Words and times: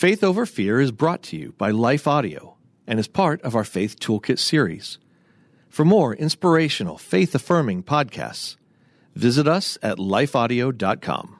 Faith 0.00 0.24
Over 0.24 0.46
Fear 0.46 0.80
is 0.80 0.92
brought 0.92 1.22
to 1.24 1.36
you 1.36 1.52
by 1.58 1.70
Life 1.72 2.08
Audio 2.08 2.56
and 2.86 2.98
is 2.98 3.06
part 3.06 3.42
of 3.42 3.54
our 3.54 3.64
Faith 3.64 4.00
Toolkit 4.00 4.38
series. 4.38 4.96
For 5.68 5.84
more 5.84 6.14
inspirational, 6.14 6.96
faith 6.96 7.34
affirming 7.34 7.82
podcasts, 7.82 8.56
visit 9.14 9.46
us 9.46 9.76
at 9.82 9.98
lifeaudio.com. 9.98 11.39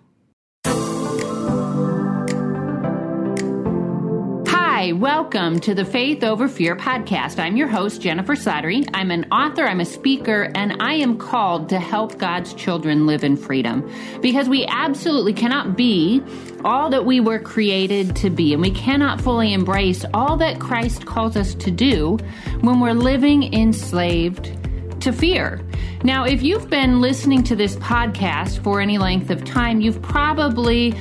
welcome 5.01 5.59
to 5.59 5.75
the 5.75 5.85
Faith 5.87 6.23
Over 6.23 6.47
Fear 6.47 6.77
podcast. 6.77 7.39
I'm 7.39 7.57
your 7.57 7.69
host, 7.69 8.03
Jennifer 8.03 8.35
Slattery. 8.35 8.87
I'm 8.93 9.11
an 9.11 9.25
author, 9.33 9.65
I'm 9.65 9.81
a 9.81 9.87
speaker, 9.87 10.53
and 10.55 10.77
I 10.79 10.93
am 10.93 11.17
called 11.17 11.71
to 11.71 11.81
help 11.81 12.19
God's 12.19 12.53
children 12.53 13.07
live 13.07 13.25
in 13.25 13.39
freedom 13.39 13.91
because 14.21 14.47
we 14.47 14.67
absolutely 14.67 15.33
cannot 15.33 15.75
be 15.75 16.23
all 16.67 16.91
that 16.91 17.07
we 17.07 17.19
were 17.19 17.39
created 17.39 18.15
to 18.17 18.29
be, 18.29 18.53
and 18.53 18.61
we 18.61 18.73
cannot 18.73 19.23
fully 19.23 19.55
embrace 19.55 20.05
all 20.13 20.37
that 20.37 20.61
Christ 20.61 21.07
calls 21.07 21.35
us 21.35 21.55
to 21.55 21.71
do 21.71 22.19
when 22.61 22.79
we're 22.79 22.93
living 22.93 23.55
enslaved 23.55 24.55
to 25.01 25.15
fear. 25.15 25.63
Now, 26.05 26.25
if 26.25 26.43
you've 26.43 26.69
been 26.69 27.01
listening 27.01 27.43
to 27.45 27.57
this 27.57 27.75
podcast 27.77 28.63
for 28.63 28.83
any 28.83 28.99
length 28.99 29.31
of 29.31 29.47
time, 29.47 29.81
you've 29.81 30.03
probably 30.03 30.95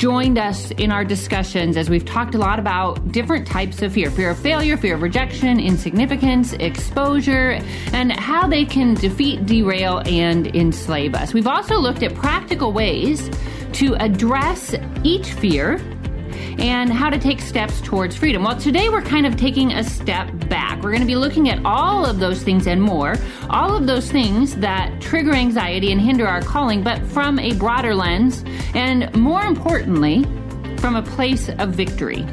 joined 0.00 0.38
us 0.38 0.70
in 0.72 0.90
our 0.90 1.04
discussions 1.04 1.76
as 1.76 1.90
we've 1.90 2.06
talked 2.06 2.34
a 2.34 2.38
lot 2.38 2.58
about 2.58 3.12
different 3.12 3.46
types 3.46 3.82
of 3.82 3.92
fear 3.92 4.10
fear 4.10 4.30
of 4.30 4.38
failure, 4.38 4.74
fear 4.78 4.94
of 4.94 5.02
rejection, 5.02 5.60
insignificance, 5.60 6.54
exposure, 6.54 7.60
and 7.92 8.10
how 8.10 8.46
they 8.46 8.64
can 8.64 8.94
defeat, 8.94 9.44
derail, 9.44 9.98
and 10.06 10.56
enslave 10.56 11.14
us. 11.14 11.34
We've 11.34 11.46
also 11.46 11.78
looked 11.78 12.02
at 12.02 12.14
practical 12.14 12.72
ways 12.72 13.30
to 13.72 13.94
address 13.96 14.74
each 15.04 15.34
fear 15.34 15.78
and 16.58 16.92
how 16.92 17.10
to 17.10 17.18
take 17.18 17.40
steps 17.40 17.80
towards 17.80 18.16
freedom. 18.16 18.44
Well, 18.44 18.56
today 18.56 18.88
we're 18.88 19.02
kind 19.02 19.26
of 19.26 19.36
taking 19.36 19.72
a 19.72 19.84
step 19.84 20.30
back. 20.48 20.82
We're 20.82 20.90
going 20.90 21.00
to 21.00 21.06
be 21.06 21.16
looking 21.16 21.48
at 21.48 21.64
all 21.64 22.04
of 22.04 22.18
those 22.20 22.42
things 22.42 22.66
and 22.66 22.82
more, 22.82 23.16
all 23.48 23.76
of 23.76 23.86
those 23.86 24.10
things 24.10 24.56
that 24.56 25.00
trigger 25.00 25.32
anxiety 25.32 25.92
and 25.92 26.00
hinder 26.00 26.26
our 26.26 26.42
calling, 26.42 26.82
but 26.82 27.00
from 27.06 27.38
a 27.38 27.54
broader 27.54 27.94
lens, 27.94 28.44
and 28.74 29.14
more 29.16 29.42
importantly, 29.42 30.24
from 30.78 30.96
a 30.96 31.02
place 31.02 31.48
of 31.48 31.70
victory. 31.70 32.26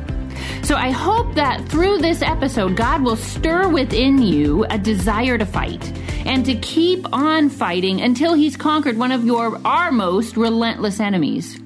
So 0.64 0.76
I 0.76 0.92
hope 0.92 1.36
that 1.36 1.68
through 1.70 2.00
this 2.00 2.22
episode, 2.22 2.76
God 2.76 3.02
will 3.02 3.16
stir 3.16 3.70
within 3.70 4.22
you 4.22 4.66
a 4.70 4.78
desire 4.78 5.38
to 5.38 5.46
fight 5.46 5.98
and 6.26 6.46
to 6.46 6.56
keep 6.56 7.06
on 7.14 7.50
fighting 7.50 8.02
until 8.02 8.34
He's 8.34 8.58
conquered 8.58 8.98
one 8.98 9.12
of 9.12 9.26
your 9.26 9.60
our 9.66 9.92
most 9.92 10.36
relentless 10.36 11.00
enemies 11.00 11.58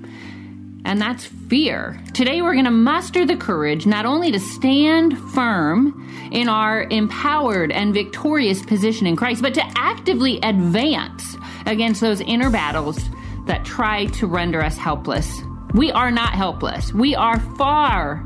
and 0.85 0.99
that's 0.99 1.25
fear. 1.25 1.99
Today, 2.13 2.41
we're 2.41 2.53
going 2.53 2.65
to 2.65 2.71
muster 2.71 3.25
the 3.25 3.35
courage 3.35 3.85
not 3.85 4.05
only 4.05 4.31
to 4.31 4.39
stand 4.39 5.17
firm 5.31 6.29
in 6.31 6.49
our 6.49 6.83
empowered 6.83 7.71
and 7.71 7.93
victorious 7.93 8.63
position 8.63 9.05
in 9.05 9.15
Christ, 9.15 9.41
but 9.41 9.53
to 9.53 9.63
actively 9.75 10.39
advance 10.41 11.35
against 11.65 12.01
those 12.01 12.21
inner 12.21 12.49
battles 12.49 12.99
that 13.45 13.65
try 13.65 14.05
to 14.05 14.27
render 14.27 14.61
us 14.61 14.77
helpless. 14.77 15.41
We 15.73 15.91
are 15.91 16.11
not 16.11 16.33
helpless, 16.33 16.93
we 16.93 17.15
are 17.15 17.39
far 17.57 18.25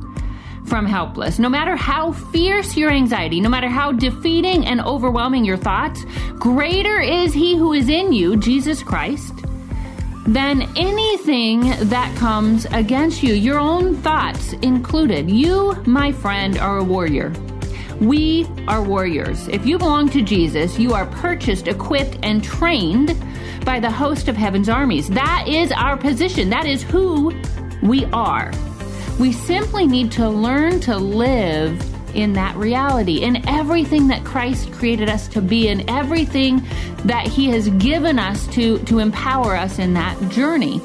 from 0.66 0.88
helpless. 0.88 1.38
No 1.38 1.50
matter 1.50 1.76
how 1.76 2.12
fierce 2.12 2.76
your 2.76 2.92
anxiety, 2.92 3.40
no 3.40 3.50
matter 3.50 3.70
how 3.70 3.92
defeating 3.92 4.66
and 4.66 4.82
overwhelming 4.82 5.46
your 5.46 5.58
thoughts, 5.58 6.04
greater 6.40 7.00
is 7.00 7.34
He 7.34 7.56
who 7.56 7.74
is 7.74 7.88
in 7.88 8.14
you, 8.14 8.36
Jesus 8.38 8.82
Christ 8.82 9.46
than 10.26 10.64
anything 10.76 11.74
that 11.90 12.16
comes 12.18 12.66
against 12.72 13.22
you, 13.22 13.34
your 13.34 13.60
own 13.60 13.96
thoughts 13.98 14.54
included. 14.54 15.30
You, 15.30 15.74
my 15.86 16.12
friend, 16.12 16.58
are 16.58 16.78
a 16.80 16.84
warrior. 16.84 17.32
We 18.02 18.48
are 18.68 18.84
warriors. 18.84 19.48
If 19.48 19.66
you 19.66 19.78
belong 19.78 20.10
to 20.10 20.22
Jesus, 20.22 20.78
you 20.80 20.94
are 20.94 21.06
purchased, 21.06 21.68
equipped, 21.68 22.18
and 22.24 22.44
trained 22.44 23.16
by 23.64 23.80
the 23.80 23.92
host 23.92 24.28
of 24.28 24.36
heaven's 24.36 24.68
armies. 24.68 25.08
That 25.10 25.46
is 25.48 25.72
our 25.72 25.96
position. 25.96 26.50
That 26.50 26.66
is 26.66 26.84
who 26.84 27.34
we 27.82 28.06
are. 28.06 28.52
We 29.20 29.32
simply 29.32 29.88
need 29.88 30.12
to 30.14 30.28
learn 30.28 30.80
to 30.82 30.98
live 30.98 31.95
in 32.16 32.34
that 32.34 32.56
reality, 32.56 33.18
in 33.18 33.48
everything 33.48 34.08
that 34.08 34.24
Christ 34.24 34.72
created 34.72 35.10
us 35.10 35.28
to 35.30 35.42
be, 35.42 35.68
in 35.68 35.90
everything 35.90 36.62
that 37.04 37.28
He 37.28 37.50
has 37.50 37.70
given 37.70 38.18
us 38.18 38.48
to, 38.48 38.80
to 38.80 39.00
empower 39.00 39.56
us 39.56 39.80
in 39.80 39.94
that 39.94 40.18
journey. 40.30 40.82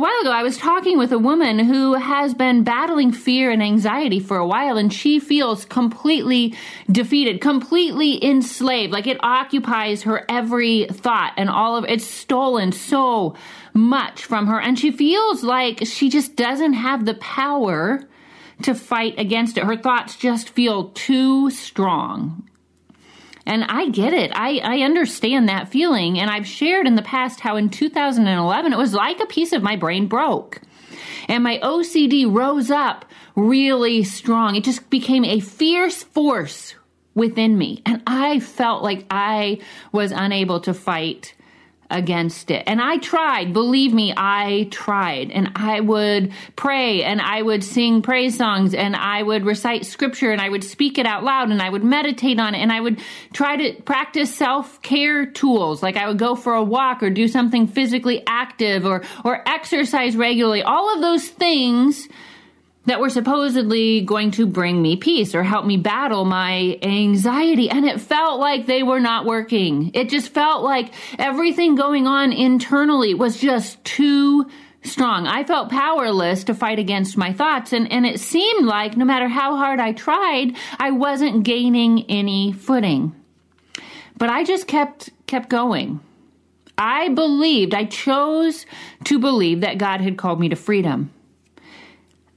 While 0.00 0.18
ago, 0.22 0.30
I 0.30 0.42
was 0.42 0.56
talking 0.56 0.98
with 0.98 1.12
a 1.12 1.18
woman 1.18 1.58
who 1.58 1.94
has 1.94 2.34
been 2.34 2.64
battling 2.64 3.12
fear 3.12 3.50
and 3.50 3.62
anxiety 3.62 4.18
for 4.18 4.38
a 4.38 4.46
while, 4.46 4.76
and 4.76 4.92
she 4.92 5.20
feels 5.20 5.64
completely 5.64 6.54
defeated, 6.90 7.40
completely 7.40 8.22
enslaved. 8.24 8.92
Like 8.92 9.06
it 9.06 9.22
occupies 9.22 10.02
her 10.02 10.24
every 10.28 10.86
thought, 10.86 11.34
and 11.36 11.48
all 11.50 11.76
of 11.76 11.84
it's 11.84 12.06
stolen 12.06 12.72
so 12.72 13.36
much 13.74 14.24
from 14.24 14.46
her. 14.46 14.60
And 14.60 14.78
she 14.78 14.90
feels 14.90 15.44
like 15.44 15.86
she 15.86 16.08
just 16.08 16.34
doesn't 16.34 16.72
have 16.72 17.04
the 17.04 17.14
power 17.14 18.02
to 18.62 18.74
fight 18.74 19.14
against 19.18 19.56
it. 19.56 19.64
Her 19.64 19.76
thoughts 19.76 20.16
just 20.16 20.50
feel 20.50 20.90
too 20.90 21.50
strong. 21.50 22.49
And 23.50 23.64
I 23.64 23.88
get 23.88 24.12
it. 24.12 24.30
I, 24.32 24.60
I 24.62 24.82
understand 24.82 25.48
that 25.48 25.70
feeling. 25.70 26.20
And 26.20 26.30
I've 26.30 26.46
shared 26.46 26.86
in 26.86 26.94
the 26.94 27.02
past 27.02 27.40
how 27.40 27.56
in 27.56 27.68
2011 27.68 28.72
it 28.72 28.76
was 28.76 28.94
like 28.94 29.18
a 29.18 29.26
piece 29.26 29.52
of 29.52 29.60
my 29.60 29.74
brain 29.74 30.06
broke. 30.06 30.60
And 31.28 31.42
my 31.42 31.58
OCD 31.58 32.32
rose 32.32 32.70
up 32.70 33.04
really 33.34 34.04
strong. 34.04 34.54
It 34.54 34.62
just 34.62 34.88
became 34.88 35.24
a 35.24 35.40
fierce 35.40 36.04
force 36.04 36.76
within 37.16 37.58
me. 37.58 37.82
And 37.84 38.04
I 38.06 38.38
felt 38.38 38.84
like 38.84 39.04
I 39.10 39.58
was 39.90 40.12
unable 40.12 40.60
to 40.60 40.72
fight 40.72 41.34
against 41.90 42.50
it. 42.50 42.62
And 42.66 42.80
I 42.80 42.98
tried, 42.98 43.52
believe 43.52 43.92
me, 43.92 44.14
I 44.16 44.68
tried. 44.70 45.30
And 45.30 45.52
I 45.56 45.80
would 45.80 46.32
pray 46.56 47.02
and 47.02 47.20
I 47.20 47.42
would 47.42 47.64
sing 47.64 48.02
praise 48.02 48.36
songs 48.36 48.74
and 48.74 48.94
I 48.96 49.22
would 49.22 49.44
recite 49.44 49.84
scripture 49.86 50.30
and 50.30 50.40
I 50.40 50.48
would 50.48 50.64
speak 50.64 50.98
it 50.98 51.06
out 51.06 51.24
loud 51.24 51.50
and 51.50 51.60
I 51.60 51.68
would 51.68 51.84
meditate 51.84 52.38
on 52.38 52.54
it 52.54 52.58
and 52.58 52.72
I 52.72 52.80
would 52.80 53.00
try 53.32 53.56
to 53.56 53.82
practice 53.82 54.34
self-care 54.34 55.26
tools. 55.26 55.82
Like 55.82 55.96
I 55.96 56.08
would 56.08 56.18
go 56.18 56.34
for 56.34 56.54
a 56.54 56.64
walk 56.64 57.02
or 57.02 57.10
do 57.10 57.28
something 57.28 57.66
physically 57.66 58.22
active 58.26 58.86
or, 58.86 59.02
or 59.24 59.46
exercise 59.48 60.16
regularly. 60.16 60.62
All 60.62 60.94
of 60.94 61.00
those 61.00 61.26
things 61.28 62.08
that 62.90 62.98
were 62.98 63.08
supposedly 63.08 64.00
going 64.00 64.32
to 64.32 64.44
bring 64.44 64.82
me 64.82 64.96
peace 64.96 65.36
or 65.36 65.44
help 65.44 65.64
me 65.64 65.76
battle 65.76 66.24
my 66.24 66.76
anxiety. 66.82 67.70
And 67.70 67.86
it 67.86 68.00
felt 68.00 68.40
like 68.40 68.66
they 68.66 68.82
were 68.82 68.98
not 68.98 69.26
working. 69.26 69.92
It 69.94 70.08
just 70.08 70.30
felt 70.34 70.64
like 70.64 70.92
everything 71.16 71.76
going 71.76 72.08
on 72.08 72.32
internally 72.32 73.14
was 73.14 73.38
just 73.38 73.84
too 73.84 74.50
strong. 74.82 75.28
I 75.28 75.44
felt 75.44 75.70
powerless 75.70 76.42
to 76.44 76.54
fight 76.54 76.80
against 76.80 77.16
my 77.16 77.32
thoughts. 77.32 77.72
And, 77.72 77.92
and 77.92 78.04
it 78.04 78.18
seemed 78.18 78.66
like 78.66 78.96
no 78.96 79.04
matter 79.04 79.28
how 79.28 79.54
hard 79.54 79.78
I 79.78 79.92
tried, 79.92 80.56
I 80.80 80.90
wasn't 80.90 81.44
gaining 81.44 82.06
any 82.10 82.50
footing. 82.50 83.14
But 84.18 84.30
I 84.30 84.42
just 84.42 84.66
kept, 84.66 85.10
kept 85.28 85.48
going. 85.48 86.00
I 86.76 87.10
believed, 87.10 87.72
I 87.72 87.84
chose 87.84 88.66
to 89.04 89.20
believe 89.20 89.60
that 89.60 89.78
God 89.78 90.00
had 90.00 90.18
called 90.18 90.40
me 90.40 90.48
to 90.48 90.56
freedom. 90.56 91.12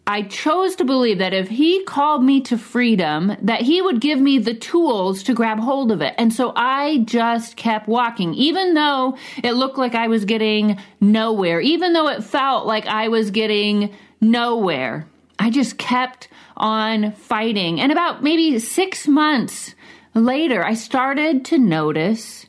I 0.05 0.23
chose 0.23 0.75
to 0.75 0.83
believe 0.83 1.19
that 1.19 1.33
if 1.33 1.47
he 1.47 1.83
called 1.85 2.23
me 2.23 2.41
to 2.41 2.57
freedom, 2.57 3.37
that 3.41 3.61
he 3.61 3.81
would 3.81 4.01
give 4.01 4.19
me 4.19 4.37
the 4.37 4.53
tools 4.53 5.23
to 5.23 5.33
grab 5.33 5.59
hold 5.59 5.93
of 5.93 6.01
it. 6.01 6.13
And 6.17 6.33
so 6.33 6.51
I 6.57 6.99
just 7.05 7.55
kept 7.55 7.87
walking, 7.87 8.33
even 8.33 8.73
though 8.73 9.17
it 9.41 9.53
looked 9.53 9.77
like 9.77 9.95
I 9.95 10.07
was 10.07 10.25
getting 10.25 10.77
nowhere, 10.99 11.61
even 11.61 11.93
though 11.93 12.09
it 12.09 12.23
felt 12.23 12.65
like 12.65 12.85
I 12.85 13.07
was 13.07 13.31
getting 13.31 13.95
nowhere. 14.19 15.07
I 15.39 15.49
just 15.49 15.77
kept 15.77 16.27
on 16.57 17.13
fighting. 17.13 17.79
And 17.79 17.91
about 17.91 18.21
maybe 18.21 18.59
six 18.59 19.07
months 19.07 19.73
later, 20.13 20.65
I 20.65 20.73
started 20.73 21.45
to 21.45 21.57
notice 21.57 22.45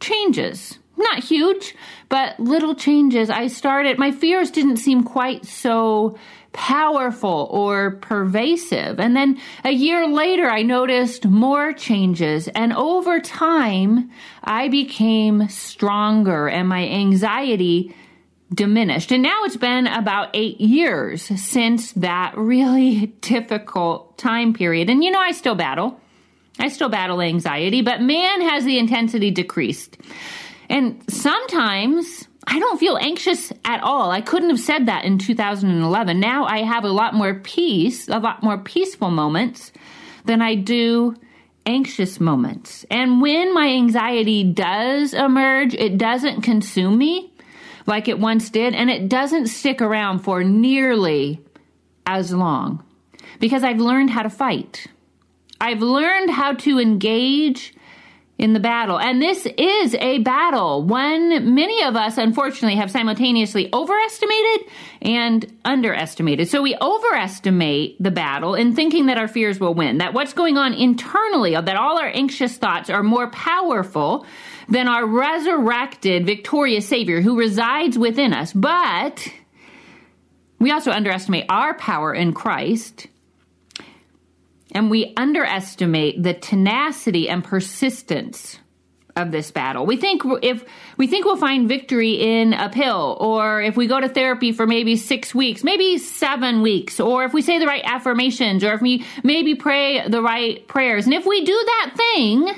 changes. 0.00 0.78
Not 0.98 1.24
huge, 1.24 1.74
but 2.10 2.38
little 2.38 2.74
changes. 2.74 3.30
I 3.30 3.46
started, 3.46 3.98
my 3.98 4.10
fears 4.10 4.50
didn't 4.50 4.76
seem 4.76 5.02
quite 5.02 5.46
so 5.46 6.18
powerful 6.52 7.48
or 7.50 7.92
pervasive. 7.92 8.98
And 8.98 9.14
then 9.14 9.40
a 9.64 9.70
year 9.70 10.08
later, 10.08 10.48
I 10.50 10.62
noticed 10.62 11.26
more 11.26 11.72
changes. 11.72 12.48
And 12.48 12.72
over 12.72 13.20
time, 13.20 14.10
I 14.42 14.68
became 14.68 15.48
stronger 15.48 16.48
and 16.48 16.68
my 16.68 16.88
anxiety 16.88 17.94
diminished. 18.52 19.12
And 19.12 19.22
now 19.22 19.44
it's 19.44 19.56
been 19.56 19.86
about 19.86 20.30
eight 20.34 20.60
years 20.60 21.22
since 21.22 21.92
that 21.92 22.36
really 22.36 23.06
difficult 23.20 24.18
time 24.18 24.52
period. 24.52 24.90
And 24.90 25.04
you 25.04 25.10
know, 25.10 25.20
I 25.20 25.32
still 25.32 25.54
battle. 25.54 26.00
I 26.58 26.68
still 26.68 26.88
battle 26.88 27.22
anxiety, 27.22 27.80
but 27.80 28.02
man 28.02 28.42
has 28.42 28.64
the 28.64 28.78
intensity 28.78 29.30
decreased. 29.30 29.96
And 30.68 31.02
sometimes 31.08 32.19
I 32.52 32.58
don't 32.58 32.80
feel 32.80 32.98
anxious 33.00 33.52
at 33.64 33.80
all. 33.80 34.10
I 34.10 34.20
couldn't 34.20 34.50
have 34.50 34.58
said 34.58 34.86
that 34.86 35.04
in 35.04 35.18
2011. 35.18 36.18
Now 36.18 36.46
I 36.46 36.64
have 36.64 36.82
a 36.82 36.88
lot 36.90 37.14
more 37.14 37.34
peace, 37.34 38.08
a 38.08 38.18
lot 38.18 38.42
more 38.42 38.58
peaceful 38.58 39.10
moments 39.10 39.70
than 40.24 40.42
I 40.42 40.56
do 40.56 41.14
anxious 41.64 42.18
moments. 42.18 42.84
And 42.90 43.22
when 43.22 43.54
my 43.54 43.68
anxiety 43.68 44.42
does 44.42 45.14
emerge, 45.14 45.74
it 45.74 45.96
doesn't 45.96 46.42
consume 46.42 46.98
me 46.98 47.32
like 47.86 48.08
it 48.08 48.18
once 48.18 48.50
did, 48.50 48.74
and 48.74 48.90
it 48.90 49.08
doesn't 49.08 49.46
stick 49.46 49.80
around 49.80 50.18
for 50.18 50.42
nearly 50.42 51.40
as 52.04 52.32
long 52.32 52.82
because 53.38 53.62
I've 53.62 53.80
learned 53.80 54.10
how 54.10 54.22
to 54.22 54.30
fight. 54.30 54.88
I've 55.60 55.82
learned 55.82 56.30
how 56.30 56.54
to 56.54 56.80
engage 56.80 57.74
in 58.40 58.54
the 58.54 58.60
battle. 58.60 58.98
And 58.98 59.20
this 59.20 59.46
is 59.58 59.94
a 59.96 60.18
battle, 60.20 60.82
one 60.82 61.54
many 61.54 61.82
of 61.82 61.94
us, 61.94 62.16
unfortunately, 62.16 62.76
have 62.76 62.90
simultaneously 62.90 63.68
overestimated 63.70 64.66
and 65.02 65.58
underestimated. 65.62 66.48
So 66.48 66.62
we 66.62 66.74
overestimate 66.80 68.02
the 68.02 68.10
battle 68.10 68.54
in 68.54 68.74
thinking 68.74 69.06
that 69.06 69.18
our 69.18 69.28
fears 69.28 69.60
will 69.60 69.74
win, 69.74 69.98
that 69.98 70.14
what's 70.14 70.32
going 70.32 70.56
on 70.56 70.72
internally, 70.72 71.52
that 71.52 71.76
all 71.76 71.98
our 71.98 72.08
anxious 72.08 72.56
thoughts 72.56 72.88
are 72.88 73.02
more 73.02 73.28
powerful 73.28 74.24
than 74.70 74.88
our 74.88 75.04
resurrected, 75.04 76.24
victorious 76.24 76.88
Savior 76.88 77.20
who 77.20 77.38
resides 77.38 77.98
within 77.98 78.32
us. 78.32 78.54
But 78.54 79.28
we 80.58 80.70
also 80.70 80.92
underestimate 80.92 81.44
our 81.50 81.74
power 81.74 82.14
in 82.14 82.32
Christ 82.32 83.06
and 84.72 84.90
we 84.90 85.12
underestimate 85.16 86.22
the 86.22 86.34
tenacity 86.34 87.28
and 87.28 87.42
persistence 87.44 88.58
of 89.16 89.32
this 89.32 89.50
battle. 89.50 89.86
We 89.86 89.96
think 89.96 90.22
if 90.40 90.64
we 90.96 91.08
think 91.08 91.24
we'll 91.24 91.36
find 91.36 91.68
victory 91.68 92.12
in 92.12 92.52
a 92.52 92.68
pill 92.68 93.16
or 93.20 93.60
if 93.60 93.76
we 93.76 93.88
go 93.88 94.00
to 94.00 94.08
therapy 94.08 94.52
for 94.52 94.66
maybe 94.66 94.96
6 94.96 95.34
weeks, 95.34 95.64
maybe 95.64 95.98
7 95.98 96.62
weeks, 96.62 97.00
or 97.00 97.24
if 97.24 97.34
we 97.34 97.42
say 97.42 97.58
the 97.58 97.66
right 97.66 97.82
affirmations 97.84 98.62
or 98.62 98.72
if 98.72 98.80
we 98.80 99.04
maybe 99.24 99.56
pray 99.56 100.08
the 100.08 100.22
right 100.22 100.66
prayers. 100.68 101.06
And 101.06 101.14
if 101.14 101.26
we 101.26 101.44
do 101.44 101.52
that 101.52 101.92
thing, 101.96 102.54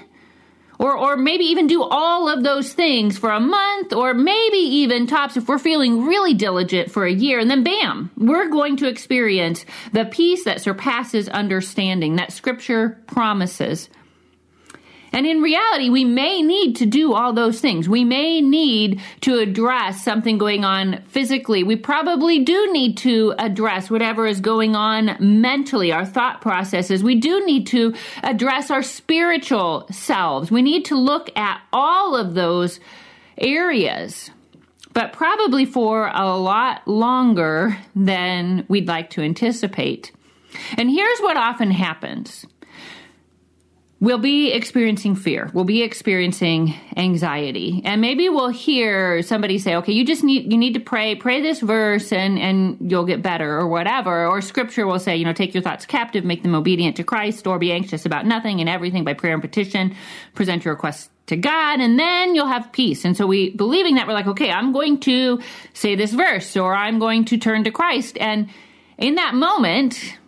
or, 0.83 0.99
or 0.99 1.17
maybe 1.17 1.45
even 1.45 1.69
do 1.69 1.83
all 1.83 2.29
of 2.29 2.43
those 2.43 2.73
things 2.73 3.17
for 3.17 3.31
a 3.31 3.39
month, 3.39 3.93
or 3.93 4.13
maybe 4.13 4.59
even 4.59 5.07
tops 5.07 5.37
if 5.37 5.49
we're 5.49 5.59
feeling 5.59 6.05
really 6.05 6.35
diligent 6.35 6.91
for 6.91 7.07
a 7.07 7.13
year, 7.13 7.39
and 7.39 7.49
then 7.49 7.63
bam, 7.63 8.11
we're 8.17 8.49
going 8.49 8.77
to 8.77 8.89
experience 8.89 9.65
the 9.93 10.05
peace 10.05 10.45
that 10.45 10.61
surpasses 10.61 11.29
understanding 11.29 12.17
that 12.17 12.33
scripture 12.33 13.01
promises. 13.07 13.89
And 15.13 15.27
in 15.27 15.43
reality, 15.43 15.91
we 15.91 16.05
may 16.05 16.41
need 16.41 16.77
to 16.77 16.87
do 16.87 17.13
all 17.13 17.33
those 17.35 17.61
things. 17.61 17.89
We 17.89 18.03
may 18.03 18.41
need 18.41 19.01
to 19.23 19.39
address 19.39 20.03
something 20.03 20.39
going 20.39 20.65
on 20.65 21.03
physically. 21.09 21.63
We 21.63 21.77
probably 21.77 22.41
do 22.41 22.73
need 22.73 22.97
to 22.99 23.35
address 23.39 23.91
whatever 23.91 24.27
is 24.27 24.41
going 24.41 24.75
on 24.75 25.17
mentally, 25.21 25.93
our 25.93 26.07
thought 26.07 26.41
processes. 26.41 27.05
We 27.05 27.17
do 27.17 27.45
need 27.45 27.67
to 27.69 27.95
address 28.23 28.71
our 28.71 28.83
spiritual 28.83 29.87
selves. 29.91 30.51
We 30.51 30.63
need 30.63 30.87
to 30.87 30.97
look 30.97 31.31
at 31.37 31.61
all 31.73 32.17
of 32.17 32.35
those 32.35 32.81
areas, 33.37 34.31
but 34.95 35.13
probably 35.13 35.67
for 35.67 36.11
a 36.13 36.37
lot 36.37 36.89
longer 36.89 37.77
than 37.95 38.65
we'd 38.69 38.89
like 38.89 39.11
to 39.11 39.21
anticipate. 39.21 40.13
And 40.77 40.91
here's 40.91 41.21
what 41.21 41.37
often 41.37 41.71
happens 41.71 42.47
we'll 44.03 44.19
be 44.19 44.51
experiencing 44.51 45.15
fear. 45.15 45.49
We'll 45.55 45.63
be 45.63 45.83
experiencing 45.83 46.75
anxiety. 46.97 47.83
And 47.85 48.01
maybe 48.01 48.29
we'll 48.29 48.49
hear 48.49 49.23
somebody 49.23 49.59
say, 49.59 49.77
okay, 49.77 49.93
you 49.93 50.05
just 50.05 50.25
need, 50.25 50.51
you 50.51 50.59
need 50.59 50.75
to 50.75 50.81
pray, 50.81 51.15
pray 51.15 51.41
this 51.41 51.61
verse 51.61 52.13
and, 52.13 52.37
and 52.37 52.91
you'll 52.91 53.05
get 53.05 53.23
better 53.23 53.57
or 53.57 53.69
whatever. 53.69 54.27
Or 54.27 54.41
scripture 54.41 54.89
will 54.89 54.99
say, 54.99 55.15
you 55.15 55.25
know, 55.25 55.33
take 55.33 55.55
your 55.55 55.63
thoughts 55.63 55.87
captive, 55.87 56.25
make 56.25 56.43
them 56.43 56.57
obedient 56.57 56.97
to 56.97 57.05
Christ 57.05 57.47
or 57.47 57.61
be 57.61 57.71
anxious 57.71 58.05
about 58.05 58.27
nothing 58.27 58.59
and 58.59 58.69
everything 58.69 59.05
by 59.05 59.15
prayer 59.15 59.35
and 59.35 59.41
petition, 59.41 59.95
present 60.35 60.65
your 60.65 60.75
requests 60.75 61.09
to 61.27 61.37
God 61.37 61.79
and 61.79 61.97
then 61.97 62.35
you'll 62.35 62.49
have 62.49 62.73
peace. 62.73 63.05
And 63.05 63.17
so 63.17 63.29
we 63.29 63.51
believing 63.51 63.95
that 63.95 64.09
we're 64.09 64.15
like, 64.15 64.27
okay, 64.27 64.51
I'm 64.51 64.73
going 64.73 64.99
to 65.01 65.41
say 65.75 65.95
this 65.95 66.13
verse 66.13 66.57
or 66.57 66.75
I'm 66.75 66.99
going 66.99 67.27
to 67.27 67.39
turn 67.39 67.63
to 67.65 67.71
Christ. 67.71 68.19
And 68.19 68.49
in 68.99 69.15
that 69.15 69.37
moment, 69.37 70.19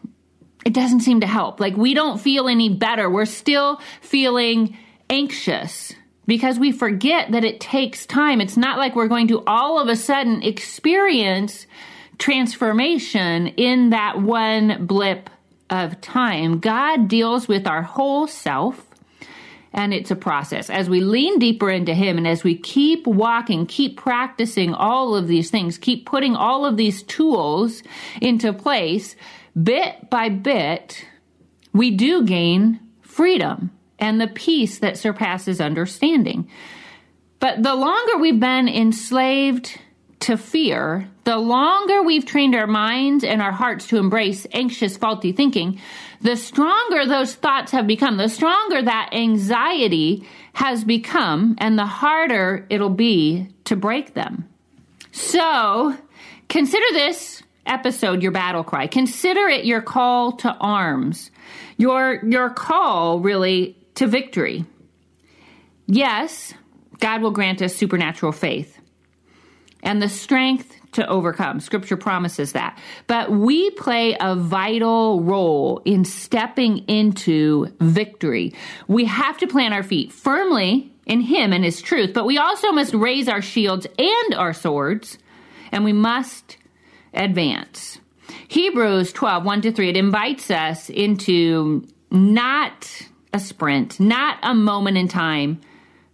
it 0.65 0.73
doesn't 0.73 1.01
seem 1.01 1.21
to 1.21 1.27
help. 1.27 1.61
Like 1.61 1.77
we 1.77 1.95
don't 1.95 2.21
feel 2.21 2.49
any 2.49 2.69
better. 2.69 3.11
We're 3.11 3.27
still 3.27 3.81
feeling 4.01 4.77
anxious 5.11 5.93
because 6.27 6.59
we 6.59 6.73
forget 6.73 7.33
that 7.33 7.45
it 7.45 7.61
takes 7.61 8.07
time. 8.07 8.41
It's 8.41 8.57
not 8.57 8.79
like 8.79 8.97
we're 8.97 9.09
going 9.09 9.29
to 9.29 9.43
all 9.47 9.79
of 9.81 9.89
a 9.89 9.97
sudden 9.97 10.43
experience 10.43 11.67
transformation 12.19 13.49
in 13.49 13.91
that 13.91 14.21
one 14.21 14.87
blip 14.87 15.29
of 15.71 16.01
time. 16.01 16.61
God 16.61 17.09
deals 17.09 17.49
with 17.49 17.67
our 17.67 17.83
whole 17.83 18.27
self. 18.27 18.87
And 19.77 19.93
it's 19.93 20.13
a 20.13 20.17
process. 20.17 20.71
As 20.71 20.89
we 20.89 21.01
lean 21.01 21.41
deeper 21.41 21.69
into 21.69 21.95
Him 21.95 22.17
and 22.17 22.29
as 22.29 22.45
we 22.45 22.57
keep 22.57 23.09
walking, 23.09 23.67
keep 23.67 23.97
practicing 23.97 24.73
all 24.73 25.17
of 25.17 25.27
these 25.27 25.51
things, 25.51 25.79
keep 25.79 26.07
putting 26.07 26.37
all 26.37 26.65
of 26.65 26.77
these 26.77 27.03
tools 27.03 27.83
into 28.23 28.53
place, 28.53 29.17
bit 29.61 30.11
by 30.11 30.29
bit, 30.29 31.07
we 31.73 31.91
do 31.91 32.25
gain 32.25 32.81
freedom 33.01 33.71
and 33.99 34.21
the 34.21 34.29
peace 34.29 34.79
that 34.81 34.99
surpasses 34.99 35.61
understanding. 35.61 36.49
But 37.41 37.63
the 37.63 37.75
longer 37.75 38.19
we've 38.19 38.41
been 38.41 38.69
enslaved 38.69 39.79
to 40.21 40.37
fear, 40.37 41.09
the 41.25 41.37
longer 41.37 42.03
we've 42.03 42.25
trained 42.25 42.55
our 42.55 42.67
minds 42.67 43.25
and 43.25 43.43
our 43.43 43.53
hearts 43.53 43.87
to 43.89 43.99
embrace 43.99 44.47
anxious, 44.53 44.97
faulty 44.97 45.33
thinking, 45.33 45.81
the 46.23 46.37
stronger 46.37 47.05
those 47.07 47.35
thoughts 47.35 47.73
have 47.73 47.87
become, 47.87 48.17
the 48.17 48.29
stronger 48.29 48.81
that 48.81 49.11
anxiety 49.13 50.27
has 50.55 50.85
become, 50.85 51.57
and 51.59 51.79
the 51.79 51.85
harder 51.85 52.67
it'll 52.71 52.89
be 52.89 53.49
to 53.65 53.77
break 53.77 54.15
them. 54.15 54.49
So, 55.13 55.95
consider 56.49 56.87
this 56.93 57.43
episode 57.67 58.23
your 58.23 58.33
battle 58.33 58.65
cry. 58.65 58.87
Consider 58.87 59.49
it 59.49 59.65
your 59.65 59.83
call 59.83 60.33
to 60.39 60.53
arms, 60.53 61.31
your, 61.77 62.25
your 62.25 62.51
call 62.51 63.21
really 63.21 63.77
to 63.95 64.07
victory. 64.07 64.65
Yes, 65.87 66.55
God 67.01 67.23
will 67.23 67.31
grant 67.31 67.61
us 67.63 67.75
supernatural 67.75 68.33
faith 68.33 68.79
and 69.83 70.01
the 70.01 70.09
strength 70.09 70.75
to 70.93 71.07
overcome. 71.09 71.61
Scripture 71.61 71.97
promises 71.97 72.53
that. 72.53 72.79
But 73.07 73.31
we 73.31 73.71
play 73.71 74.17
a 74.19 74.35
vital 74.35 75.23
role 75.23 75.83
in 75.85 76.05
stepping 76.05 76.79
into 76.89 77.67
victory. 77.81 78.55
We 78.89 79.05
have 79.05 79.39
to 79.39 79.47
plant 79.47 79.75
our 79.75 79.83
feet 79.83 80.13
firmly 80.13 80.93
in 81.07 81.21
Him 81.21 81.53
and 81.53 81.65
His 81.65 81.83
truth, 81.83 82.15
but 82.15 82.25
we 82.25 82.39
also 82.39 82.73
must 82.73 82.95
raise 82.95 83.29
our 83.29 83.43
shields 83.43 83.87
and 83.99 84.35
our 84.35 84.55
swords, 84.55 85.19
and 85.71 85.85
we 85.85 85.93
must 85.93 86.57
advance. 87.15 87.99
Hebrews 88.49 89.13
12, 89.13 89.45
1 89.45 89.63
to 89.63 89.73
3, 89.73 89.89
it 89.91 89.97
invites 89.97 90.51
us 90.51 90.91
into 90.91 91.87
not 92.11 93.03
a 93.33 93.41
sprint, 93.41 93.99
not 93.99 94.39
a 94.43 94.55
moment 94.55 94.97
in 94.97 95.09
time, 95.09 95.61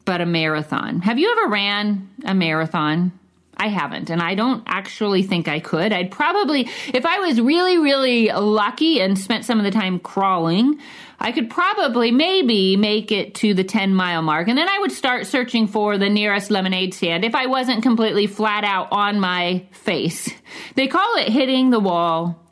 but 0.04 0.20
a 0.20 0.26
marathon. 0.26 1.00
Have 1.02 1.18
you 1.18 1.30
ever 1.32 1.50
ran 1.50 2.08
a 2.24 2.34
marathon? 2.34 3.12
I 3.60 3.68
haven't, 3.68 4.08
and 4.08 4.22
I 4.22 4.34
don't 4.34 4.62
actually 4.66 5.22
think 5.22 5.46
I 5.46 5.60
could. 5.60 5.92
I'd 5.92 6.10
probably, 6.10 6.66
if 6.94 7.04
I 7.04 7.18
was 7.18 7.38
really, 7.38 7.76
really 7.76 8.28
lucky 8.28 9.02
and 9.02 9.18
spent 9.18 9.44
some 9.44 9.58
of 9.58 9.64
the 9.64 9.70
time 9.70 9.98
crawling, 9.98 10.80
I 11.18 11.32
could 11.32 11.50
probably 11.50 12.10
maybe 12.10 12.78
make 12.78 13.12
it 13.12 13.34
to 13.36 13.52
the 13.52 13.62
10 13.62 13.94
mile 13.94 14.22
mark. 14.22 14.48
And 14.48 14.56
then 14.56 14.66
I 14.66 14.78
would 14.78 14.92
start 14.92 15.26
searching 15.26 15.66
for 15.66 15.98
the 15.98 16.08
nearest 16.08 16.50
lemonade 16.50 16.94
stand 16.94 17.22
if 17.22 17.34
I 17.34 17.46
wasn't 17.48 17.82
completely 17.82 18.26
flat 18.26 18.64
out 18.64 18.88
on 18.92 19.20
my 19.20 19.66
face. 19.72 20.30
They 20.74 20.86
call 20.86 21.16
it 21.16 21.28
hitting 21.28 21.68
the 21.68 21.80
wall 21.80 22.42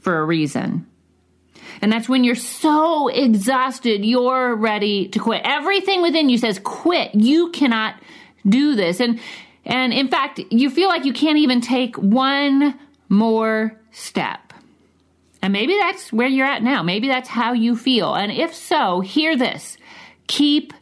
for 0.00 0.18
a 0.18 0.24
reason. 0.24 0.88
And 1.80 1.92
that's 1.92 2.08
when 2.08 2.24
you're 2.24 2.34
so 2.34 3.06
exhausted, 3.06 4.04
you're 4.04 4.56
ready 4.56 5.06
to 5.10 5.20
quit. 5.20 5.42
Everything 5.44 6.02
within 6.02 6.28
you 6.28 6.38
says, 6.38 6.58
quit. 6.58 7.14
You 7.14 7.50
cannot 7.50 7.94
do 8.44 8.74
this. 8.74 8.98
And 8.98 9.20
and 9.64 9.92
in 9.92 10.08
fact, 10.08 10.40
you 10.50 10.70
feel 10.70 10.88
like 10.88 11.04
you 11.04 11.12
can't 11.12 11.38
even 11.38 11.60
take 11.60 11.96
one 11.96 12.78
more 13.08 13.78
step. 13.92 14.52
And 15.42 15.52
maybe 15.52 15.76
that's 15.78 16.12
where 16.12 16.28
you're 16.28 16.46
at 16.46 16.62
now. 16.62 16.82
Maybe 16.82 17.08
that's 17.08 17.28
how 17.28 17.52
you 17.52 17.76
feel. 17.76 18.14
And 18.14 18.30
if 18.30 18.54
so, 18.54 19.00
hear 19.00 19.36
this. 19.36 19.76
Keep 20.28 20.72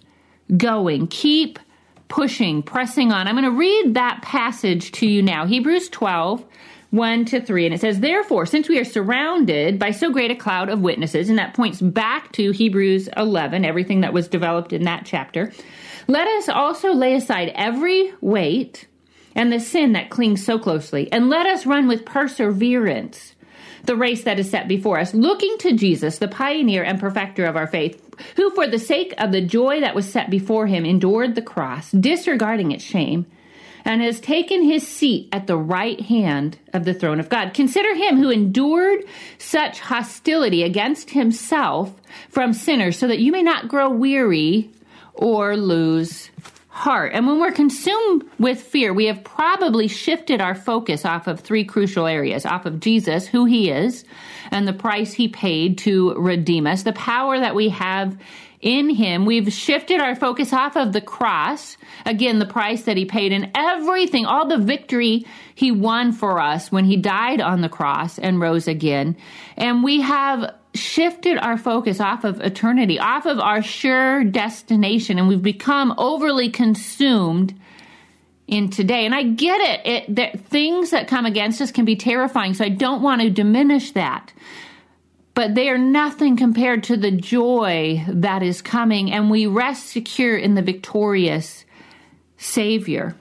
going. 0.57 1.07
Keep 1.09 1.59
pushing, 2.09 2.63
pressing 2.63 3.13
on. 3.13 3.27
I'm 3.27 3.35
going 3.35 3.45
to 3.45 3.51
read 3.51 3.95
that 3.95 4.21
passage 4.23 4.93
to 4.93 5.07
you 5.07 5.23
now. 5.23 5.47
Hebrews 5.47 5.89
12, 5.89 6.45
1 6.91 7.25
to 7.27 7.41
3. 7.41 7.67
And 7.67 7.75
it 7.75 7.81
says, 7.81 8.01
Therefore, 8.01 8.45
since 8.45 8.69
we 8.69 8.79
are 8.79 8.85
surrounded 8.85 9.79
by 9.79 9.93
so 9.93 10.11
great 10.11 10.31
a 10.31 10.35
cloud 10.35 10.69
of 10.69 10.81
witnesses, 10.81 11.31
and 11.31 11.39
that 11.39 11.55
points 11.55 11.81
back 11.81 12.33
to 12.33 12.51
Hebrews 12.51 13.09
11, 13.17 13.65
everything 13.65 14.03
that 14.03 14.13
was 14.13 14.29
developed 14.29 14.73
in 14.73 14.83
that 14.83 15.07
chapter, 15.07 15.53
Let 16.11 16.27
us 16.27 16.49
also 16.49 16.93
lay 16.93 17.15
aside 17.15 17.53
every 17.55 18.13
weight 18.21 18.89
and 19.37 19.53
the 19.53 19.61
sin 19.61 19.93
that 19.93 20.11
clings 20.11 20.45
so 20.45 20.59
closely, 20.59 21.11
and 21.13 21.31
let 21.31 21.47
us 21.47 21.67
run 21.67 21.87
with 21.87 22.05
perseverance 22.05 23.37
the 23.85 23.95
race 23.95 24.25
that 24.25 24.41
is 24.41 24.51
set 24.51 24.67
before 24.67 24.99
us, 24.99 25.15
looking 25.15 25.57
to 25.59 25.77
Jesus, 25.77 26.19
the 26.19 26.27
pioneer 26.27 26.83
and 26.83 26.99
perfecter 26.99 27.45
of 27.45 27.55
our 27.55 27.69
faith, 27.69 28.03
who 28.35 28.51
for 28.51 28.67
the 28.67 28.81
sake 28.81 29.15
of 29.19 29.31
the 29.31 29.41
joy 29.41 29.79
that 29.83 29.95
was 29.95 30.11
set 30.11 30.31
before 30.31 30.67
him 30.67 30.85
endured 30.85 31.37
the 31.37 31.43
cross, 31.43 31.93
disregarding 31.93 32.73
its 32.73 32.83
shame, 32.83 33.25
and 33.85 34.03
has 34.03 34.19
taken 34.19 34.65
his 34.65 34.85
seat 34.85 35.29
at 35.31 35.47
the 35.47 35.57
right 35.57 36.01
hand 36.01 36.59
of 36.73 36.85
the 36.85 36.93
throne 36.93 37.21
of 37.21 37.29
God. 37.29 37.55
Consider 37.55 37.95
him 37.95 38.19
who 38.19 38.31
endured 38.31 39.05
such 39.39 39.79
hostility 39.79 40.65
against 40.65 41.11
himself 41.11 41.95
from 42.29 42.53
sinners, 42.53 42.99
so 42.99 43.07
that 43.07 43.21
you 43.21 43.31
may 43.31 43.45
not 43.45 43.69
grow 43.69 43.89
weary 43.89 44.73
or 45.15 45.57
lose 45.57 46.31
heart. 46.69 47.13
And 47.13 47.27
when 47.27 47.41
we're 47.41 47.53
consumed 47.53 48.25
with 48.39 48.63
fear, 48.63 48.95
we 48.95 49.07
have 49.07 49.23
probably 49.25 49.89
shifted 49.89 50.41
our 50.41 50.55
focus 50.55 51.05
off 51.05 51.27
of 51.27 51.41
three 51.41 51.65
crucial 51.65 52.07
areas 52.07 52.47
off 52.47 52.65
of 52.65 52.81
Jesus, 52.81 53.27
who 53.27 53.45
he 53.45 53.71
is, 53.71 54.05
and 54.51 54.67
the 54.67 54.73
price 54.73 55.13
he 55.13 55.29
paid 55.29 55.79
to 55.79 56.15
redeem 56.15 56.67
us, 56.67 56.85
the 56.85 56.93
power 56.93 57.39
that 57.39 57.55
we 57.55 57.69
have 57.71 58.17
in 58.61 58.91
him. 58.91 59.25
We've 59.25 59.53
shifted 59.53 60.01
our 60.01 60.15
focus 60.15 60.53
off 60.53 60.77
of 60.77 60.93
the 60.93 61.01
cross, 61.01 61.77
again, 62.07 62.39
the 62.39 62.47
price 62.47 62.83
that 62.85 62.97
he 62.97 63.05
paid, 63.05 63.33
and 63.33 63.51
everything, 63.55 64.27
all 64.27 64.47
the 64.47 64.59
victory 64.59 65.27
he 65.55 65.73
won 65.73 66.13
for 66.13 66.41
us 66.41 66.71
when 66.71 66.85
he 66.85 66.97
died 66.97 67.41
on 67.41 67.63
the 67.63 67.69
cross 67.69 68.19
and 68.19 68.41
rose 68.41 68.69
again. 68.69 69.17
And 69.57 69.83
we 69.83 70.01
have 70.03 70.55
shifted 70.75 71.37
our 71.39 71.59
focus 71.59 72.01
off 72.01 72.25
of 72.25 72.41
eternity, 72.41 72.99
off 72.99 73.27
of 73.27 73.39
our 73.41 73.63
sure 73.63 74.25
destination, 74.25 75.19
and 75.19 75.29
we've 75.29 75.43
become 75.43 75.95
overly 75.99 76.49
consumed 76.49 77.59
in 78.47 78.71
today. 78.71 79.07
And 79.07 79.15
I 79.15 79.23
get 79.23 79.61
it. 79.61 79.87
it 79.87 80.17
that 80.17 80.41
things 80.41 80.91
that 80.91 81.09
come 81.09 81.27
against 81.27 81.61
us 81.61 81.71
can 81.71 81.85
be 81.85 81.97
terrifying, 81.97 82.55
so 82.55 82.65
I 82.65 82.69
don't 82.69 83.03
want 83.03 83.23
to 83.23 83.31
diminish 83.31 83.93
that. 83.93 84.33
But 85.35 85.55
they 85.55 85.71
are 85.71 85.79
nothing 85.79 86.37
compared 86.37 86.85
to 86.85 86.97
the 86.97 87.13
joy 87.13 88.05
that 88.09 88.43
is 88.43 88.61
coming, 88.61 89.13
and 89.13 89.31
we 89.31 89.47
rest 89.47 89.89
secure 89.89 90.37
in 90.37 90.55
the 90.55 90.63
victorious 90.63 91.65
Savior. 92.37 93.15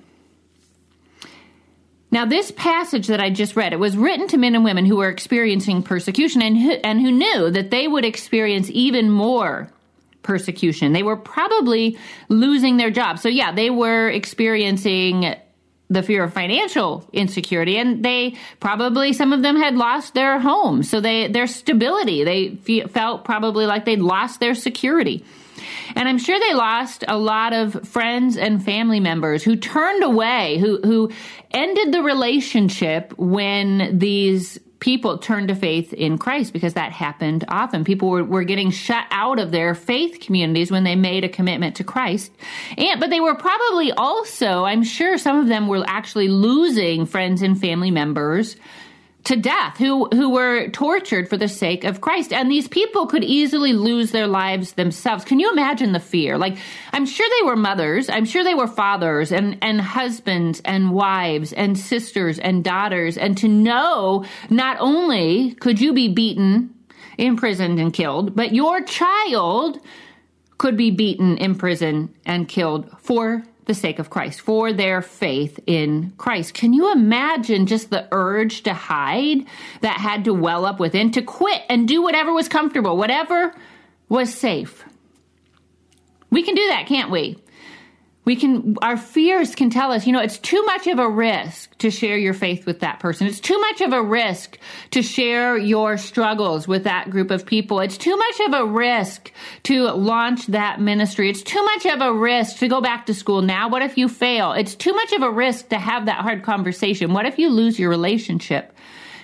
Now, 2.11 2.25
this 2.25 2.51
passage 2.51 3.07
that 3.07 3.21
I 3.21 3.29
just 3.29 3.55
read, 3.55 3.71
it 3.71 3.79
was 3.79 3.95
written 3.95 4.27
to 4.29 4.37
men 4.37 4.55
and 4.55 4.63
women 4.63 4.85
who 4.85 4.97
were 4.97 5.09
experiencing 5.09 5.83
persecution 5.83 6.41
and 6.41 6.57
who, 6.57 6.71
and 6.71 6.99
who 6.99 7.11
knew 7.11 7.51
that 7.51 7.69
they 7.69 7.87
would 7.87 8.03
experience 8.03 8.69
even 8.71 9.11
more 9.11 9.69
persecution. 10.23 10.91
They 10.91 11.03
were 11.03 11.17
probably 11.17 11.97
losing 12.27 12.77
their 12.77 12.89
jobs. 12.89 13.21
So, 13.21 13.29
yeah, 13.29 13.51
they 13.51 13.69
were 13.69 14.09
experiencing 14.09 15.35
the 15.89 16.03
fear 16.03 16.23
of 16.23 16.33
financial 16.33 17.07
insecurity 17.11 17.77
and 17.77 18.05
they 18.05 18.35
probably 18.59 19.11
some 19.11 19.33
of 19.33 19.41
them 19.41 19.55
had 19.55 19.75
lost 19.75 20.13
their 20.13 20.37
homes 20.37 20.87
so 20.87 21.01
they 21.01 21.27
their 21.27 21.47
stability 21.47 22.23
they 22.23 22.49
fe- 22.57 22.85
felt 22.85 23.25
probably 23.25 23.65
like 23.65 23.85
they'd 23.85 23.99
lost 23.99 24.39
their 24.39 24.53
security 24.53 25.25
and 25.95 26.07
I'm 26.07 26.17
sure 26.17 26.39
they 26.39 26.53
lost 26.53 27.03
a 27.07 27.17
lot 27.17 27.53
of 27.53 27.87
friends 27.87 28.37
and 28.37 28.63
family 28.63 28.99
members 28.99 29.43
who 29.43 29.55
turned 29.55 30.03
away, 30.03 30.57
who, 30.59 30.79
who 30.81 31.11
ended 31.51 31.93
the 31.93 32.03
relationship 32.03 33.13
when 33.17 33.97
these 33.97 34.59
people 34.79 35.17
turned 35.17 35.49
to 35.49 35.55
faith 35.55 35.93
in 35.93 36.17
Christ 36.17 36.53
because 36.53 36.73
that 36.75 36.91
happened 36.91 37.45
often. 37.47 37.83
People 37.83 38.09
were, 38.09 38.23
were 38.23 38.43
getting 38.43 38.71
shut 38.71 39.05
out 39.11 39.39
of 39.39 39.51
their 39.51 39.75
faith 39.75 40.19
communities 40.21 40.71
when 40.71 40.83
they 40.83 40.95
made 40.95 41.23
a 41.23 41.29
commitment 41.29 41.75
to 41.77 41.83
Christ. 41.83 42.31
And, 42.77 42.99
but 42.99 43.09
they 43.09 43.19
were 43.19 43.35
probably 43.35 43.91
also, 43.91 44.63
I'm 44.63 44.83
sure 44.83 45.17
some 45.17 45.39
of 45.39 45.47
them 45.47 45.67
were 45.67 45.83
actually 45.85 46.29
losing 46.29 47.05
friends 47.05 47.41
and 47.41 47.59
family 47.59 47.91
members 47.91 48.55
to 49.29 49.35
death 49.35 49.77
who 49.77 50.07
who 50.07 50.31
were 50.31 50.69
tortured 50.69 51.29
for 51.29 51.37
the 51.37 51.47
sake 51.47 51.83
of 51.83 52.01
Christ. 52.01 52.33
And 52.33 52.49
these 52.49 52.67
people 52.67 53.05
could 53.05 53.23
easily 53.23 53.73
lose 53.73 54.09
their 54.09 54.25
lives 54.25 54.73
themselves. 54.73 55.23
Can 55.23 55.39
you 55.39 55.51
imagine 55.51 55.91
the 55.91 55.99
fear? 55.99 56.35
Like 56.35 56.57
i'm 56.93 57.05
sure 57.05 57.27
they 57.37 57.45
were 57.45 57.55
mothers. 57.55 58.09
I'm 58.09 58.25
sure 58.25 58.43
they 58.43 58.55
were 58.55 58.65
fathers 58.65 59.31
and 59.31 59.59
and 59.61 59.79
husbands 59.79 60.63
and 60.65 60.91
wives 60.91 61.53
and 61.53 61.77
sisters 61.77 62.39
and 62.39 62.63
daughters. 62.63 63.19
And 63.19 63.37
to 63.37 63.47
know 63.47 64.25
not 64.49 64.77
only 64.79 65.53
could 65.53 65.79
you 65.79 65.93
be 65.93 66.07
beaten 66.11 66.73
imprisoned 67.19 67.79
and 67.79 67.93
killed 67.93 68.35
but 68.35 68.51
your 68.51 68.81
child 68.81 69.77
could 70.57 70.75
be 70.75 70.89
beaten 70.89 71.37
imprisoned 71.37 72.15
and 72.25 72.47
killed 72.47 72.89
for 72.97 73.43
the 73.69 73.75
sake 73.75 73.99
of 73.99 74.09
Christ, 74.09 74.41
for 74.41 74.73
their 74.73 74.99
faith 75.03 75.59
in 75.67 76.11
Christ. 76.17 76.55
Can 76.55 76.73
you 76.73 76.91
imagine 76.91 77.67
just 77.67 77.91
the 77.91 78.07
urge 78.11 78.63
to 78.63 78.73
hide 78.73 79.45
that 79.81 79.99
had 79.99 80.25
to 80.25 80.33
well 80.33 80.65
up 80.65 80.79
within, 80.79 81.11
to 81.11 81.21
quit 81.21 81.61
and 81.69 81.87
do 81.87 82.01
whatever 82.01 82.33
was 82.33 82.49
comfortable, 82.49 82.97
whatever 82.97 83.55
was 84.09 84.33
safe? 84.33 84.83
We 86.31 86.41
can 86.41 86.55
do 86.55 86.67
that, 86.69 86.87
can't 86.87 87.11
we? 87.11 87.37
We 88.29 88.35
can 88.35 88.75
our 88.83 88.95
fears 88.95 89.55
can 89.55 89.71
tell 89.71 89.91
us 89.91 90.05
you 90.05 90.13
know 90.13 90.21
it's 90.21 90.37
too 90.37 90.61
much 90.65 90.85
of 90.85 90.99
a 90.99 91.09
risk 91.09 91.75
to 91.79 91.89
share 91.89 92.17
your 92.17 92.33
faith 92.33 92.65
with 92.65 92.81
that 92.81 92.99
person. 92.99 93.25
It's 93.25 93.39
too 93.39 93.57
much 93.57 93.81
of 93.81 93.93
a 93.93 94.03
risk 94.03 94.59
to 94.91 95.01
share 95.01 95.57
your 95.57 95.97
struggles 95.97 96.67
with 96.67 96.83
that 96.83 97.09
group 97.09 97.31
of 97.31 97.45
people. 97.45 97.79
It's 97.79 97.97
too 97.97 98.15
much 98.15 98.39
of 98.41 98.53
a 98.53 98.65
risk 98.65 99.31
to 99.63 99.89
launch 99.91 100.45
that 100.47 100.81
ministry. 100.81 101.29
It's 101.29 101.41
too 101.41 101.63
much 101.63 101.85
of 101.85 102.01
a 102.01 102.13
risk 102.13 102.57
to 102.57 102.67
go 102.67 102.81
back 102.81 103.05
to 103.07 103.13
school 103.13 103.41
now. 103.41 103.69
What 103.69 103.81
if 103.81 103.97
you 103.97 104.09
fail? 104.09 104.51
It's 104.51 104.75
too 104.75 104.93
much 104.93 105.13
of 105.13 105.21
a 105.23 105.31
risk 105.31 105.69
to 105.69 105.79
have 105.79 106.05
that 106.05 106.19
hard 106.21 106.43
conversation. 106.43 107.13
What 107.13 107.25
if 107.25 107.39
you 107.39 107.49
lose 107.49 107.79
your 107.79 107.89
relationship 107.89 108.73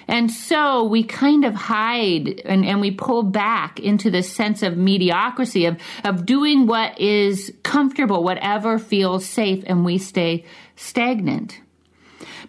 and 0.07 0.31
so 0.31 0.83
we 0.83 1.03
kind 1.03 1.45
of 1.45 1.55
hide 1.55 2.41
and, 2.45 2.65
and 2.65 2.81
we 2.81 2.91
pull 2.91 3.23
back 3.23 3.79
into 3.79 4.11
this 4.11 4.31
sense 4.31 4.61
of 4.63 4.77
mediocrity, 4.77 5.65
of, 5.65 5.77
of 6.03 6.25
doing 6.25 6.67
what 6.67 6.99
is 6.99 7.53
comfortable, 7.63 8.23
whatever 8.23 8.77
feels 8.77 9.25
safe, 9.25 9.63
and 9.65 9.83
we 9.83 9.97
stay 9.97 10.45
stagnant. 10.75 11.59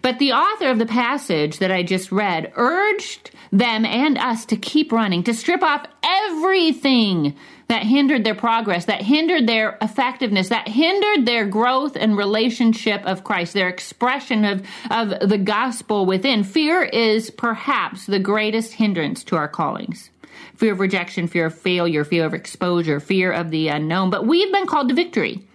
But 0.01 0.19
the 0.19 0.33
author 0.33 0.69
of 0.69 0.77
the 0.77 0.85
passage 0.85 1.57
that 1.59 1.71
I 1.71 1.83
just 1.83 2.11
read 2.11 2.53
urged 2.55 3.31
them 3.51 3.85
and 3.85 4.17
us 4.17 4.45
to 4.45 4.57
keep 4.57 4.91
running, 4.91 5.23
to 5.23 5.33
strip 5.33 5.63
off 5.63 5.85
everything 6.03 7.35
that 7.67 7.83
hindered 7.83 8.23
their 8.23 8.35
progress, 8.35 8.85
that 8.85 9.01
hindered 9.01 9.47
their 9.47 9.77
effectiveness, 9.81 10.49
that 10.49 10.67
hindered 10.67 11.25
their 11.25 11.45
growth 11.45 11.95
and 11.95 12.17
relationship 12.17 13.03
of 13.05 13.23
Christ, 13.23 13.53
their 13.53 13.67
expression 13.67 14.45
of, 14.45 14.65
of 14.89 15.29
the 15.29 15.37
gospel 15.37 16.05
within. 16.05 16.43
Fear 16.43 16.83
is 16.83 17.29
perhaps 17.29 18.05
the 18.05 18.19
greatest 18.19 18.73
hindrance 18.73 19.23
to 19.25 19.35
our 19.35 19.49
callings. 19.49 20.09
Fear 20.55 20.73
of 20.73 20.79
rejection, 20.79 21.27
fear 21.27 21.47
of 21.47 21.57
failure, 21.57 22.03
fear 22.03 22.25
of 22.25 22.33
exposure, 22.33 22.99
fear 22.99 23.31
of 23.31 23.51
the 23.51 23.67
unknown. 23.67 24.09
But 24.09 24.25
we've 24.25 24.51
been 24.51 24.65
called 24.65 24.89
to 24.89 24.95
victory. 24.95 25.45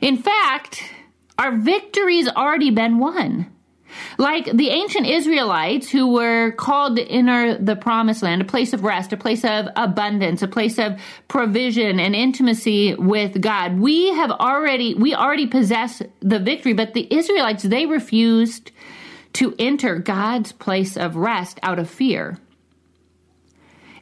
In 0.00 0.16
fact, 0.16 0.82
our 1.38 1.56
victory's 1.56 2.28
already 2.28 2.70
been 2.70 2.98
won. 2.98 3.50
Like 4.18 4.44
the 4.52 4.68
ancient 4.68 5.06
Israelites 5.06 5.90
who 5.90 6.12
were 6.12 6.52
called 6.52 6.96
to 6.96 7.06
enter 7.06 7.56
the 7.56 7.76
promised 7.76 8.22
land, 8.22 8.42
a 8.42 8.44
place 8.44 8.72
of 8.72 8.84
rest, 8.84 9.12
a 9.12 9.16
place 9.16 9.44
of 9.44 9.66
abundance, 9.76 10.42
a 10.42 10.48
place 10.48 10.78
of 10.78 11.00
provision 11.28 12.00
and 12.00 12.14
intimacy 12.14 12.94
with 12.94 13.40
God. 13.40 13.78
We 13.78 14.12
have 14.14 14.30
already, 14.30 14.94
we 14.94 15.14
already 15.14 15.46
possess 15.46 16.02
the 16.20 16.38
victory, 16.38 16.72
but 16.72 16.94
the 16.94 17.06
Israelites, 17.12 17.62
they 17.62 17.86
refused 17.86 18.70
to 19.34 19.54
enter 19.58 19.96
God's 19.96 20.52
place 20.52 20.96
of 20.96 21.16
rest 21.16 21.58
out 21.62 21.78
of 21.78 21.88
fear. 21.88 22.38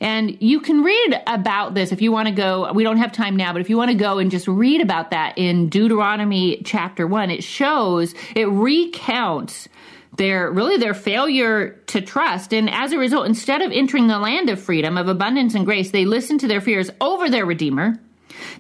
And 0.01 0.41
you 0.41 0.61
can 0.61 0.83
read 0.83 1.21
about 1.27 1.75
this 1.75 1.91
if 1.91 2.01
you 2.01 2.13
want 2.13 2.29
to 2.29 2.35
go. 2.35 2.73
We 2.73 2.85
don't 2.85 2.99
have 2.99 3.13
time 3.13 3.37
now, 3.37 3.53
but 3.53 3.61
if 3.61 3.69
you 3.69 3.77
want 3.77 3.91
to 3.91 3.97
go 3.97 4.19
and 4.19 4.31
just 4.31 4.47
read 4.47 4.81
about 4.81 5.11
that 5.11 5.37
in 5.37 5.69
Deuteronomy 5.69 6.63
chapter 6.65 7.07
one, 7.07 7.31
it 7.31 7.43
shows, 7.43 8.15
it 8.37 8.49
recounts 8.49 9.69
their 10.17 10.51
really 10.51 10.77
their 10.77 10.95
failure 10.95 11.71
to 11.87 12.01
trust. 12.01 12.53
And 12.53 12.69
as 12.71 12.93
a 12.93 12.99
result, 12.99 13.27
instead 13.27 13.63
of 13.63 13.73
entering 13.73 14.07
the 14.07 14.19
land 14.19 14.51
of 14.51 14.61
freedom, 14.61 14.97
of 14.97 15.09
abundance 15.09 15.55
and 15.55 15.65
grace, 15.65 15.91
they 15.91 16.05
listened 16.05 16.41
to 16.41 16.49
their 16.49 16.61
fears 16.61 16.91
over 17.01 17.29
their 17.29 17.47
Redeemer. 17.47 17.99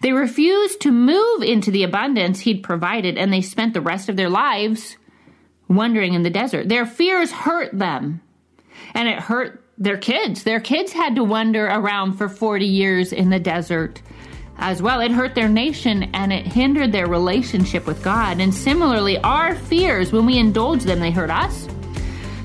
They 0.00 0.12
refused 0.12 0.80
to 0.82 0.92
move 0.92 1.42
into 1.42 1.70
the 1.70 1.84
abundance 1.84 2.40
he'd 2.40 2.62
provided, 2.62 3.16
and 3.16 3.32
they 3.32 3.42
spent 3.42 3.74
the 3.74 3.80
rest 3.80 4.08
of 4.08 4.16
their 4.16 4.28
lives 4.28 4.96
wandering 5.68 6.14
in 6.14 6.22
the 6.22 6.30
desert. 6.30 6.68
Their 6.68 6.86
fears 6.86 7.30
hurt 7.30 7.76
them, 7.76 8.20
and 8.94 9.08
it 9.08 9.18
hurt 9.18 9.64
their 9.78 9.96
kids. 9.96 10.42
Their 10.42 10.60
kids 10.60 10.92
had 10.92 11.14
to 11.14 11.24
wander 11.24 11.66
around 11.66 12.14
for 12.14 12.28
40 12.28 12.66
years 12.66 13.12
in 13.12 13.30
the 13.30 13.38
desert 13.38 14.02
as 14.58 14.82
well. 14.82 15.00
It 15.00 15.12
hurt 15.12 15.34
their 15.34 15.48
nation 15.48 16.10
and 16.14 16.32
it 16.32 16.46
hindered 16.46 16.92
their 16.92 17.06
relationship 17.06 17.86
with 17.86 18.02
God. 18.02 18.40
And 18.40 18.52
similarly, 18.52 19.18
our 19.18 19.54
fears, 19.54 20.12
when 20.12 20.26
we 20.26 20.38
indulge 20.38 20.82
them, 20.82 20.98
they 20.98 21.12
hurt 21.12 21.30
us. 21.30 21.68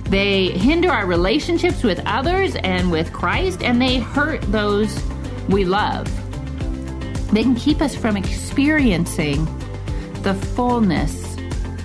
They 0.06 0.50
hinder 0.50 0.92
our 0.92 1.08
relationships 1.08 1.82
with 1.82 2.00
others 2.06 2.56
and 2.58 2.92
with 2.92 3.12
Christ, 3.12 3.63
and 3.63 3.82
they 3.82 3.98
hurt 3.98 4.42
those 4.52 5.04
we 5.50 5.66
love. 5.66 6.06
They 7.34 7.42
can 7.42 7.56
keep 7.56 7.82
us 7.82 7.96
from 7.96 8.16
experiencing 8.16 9.46
the 10.22 10.36
fullness 10.36 11.36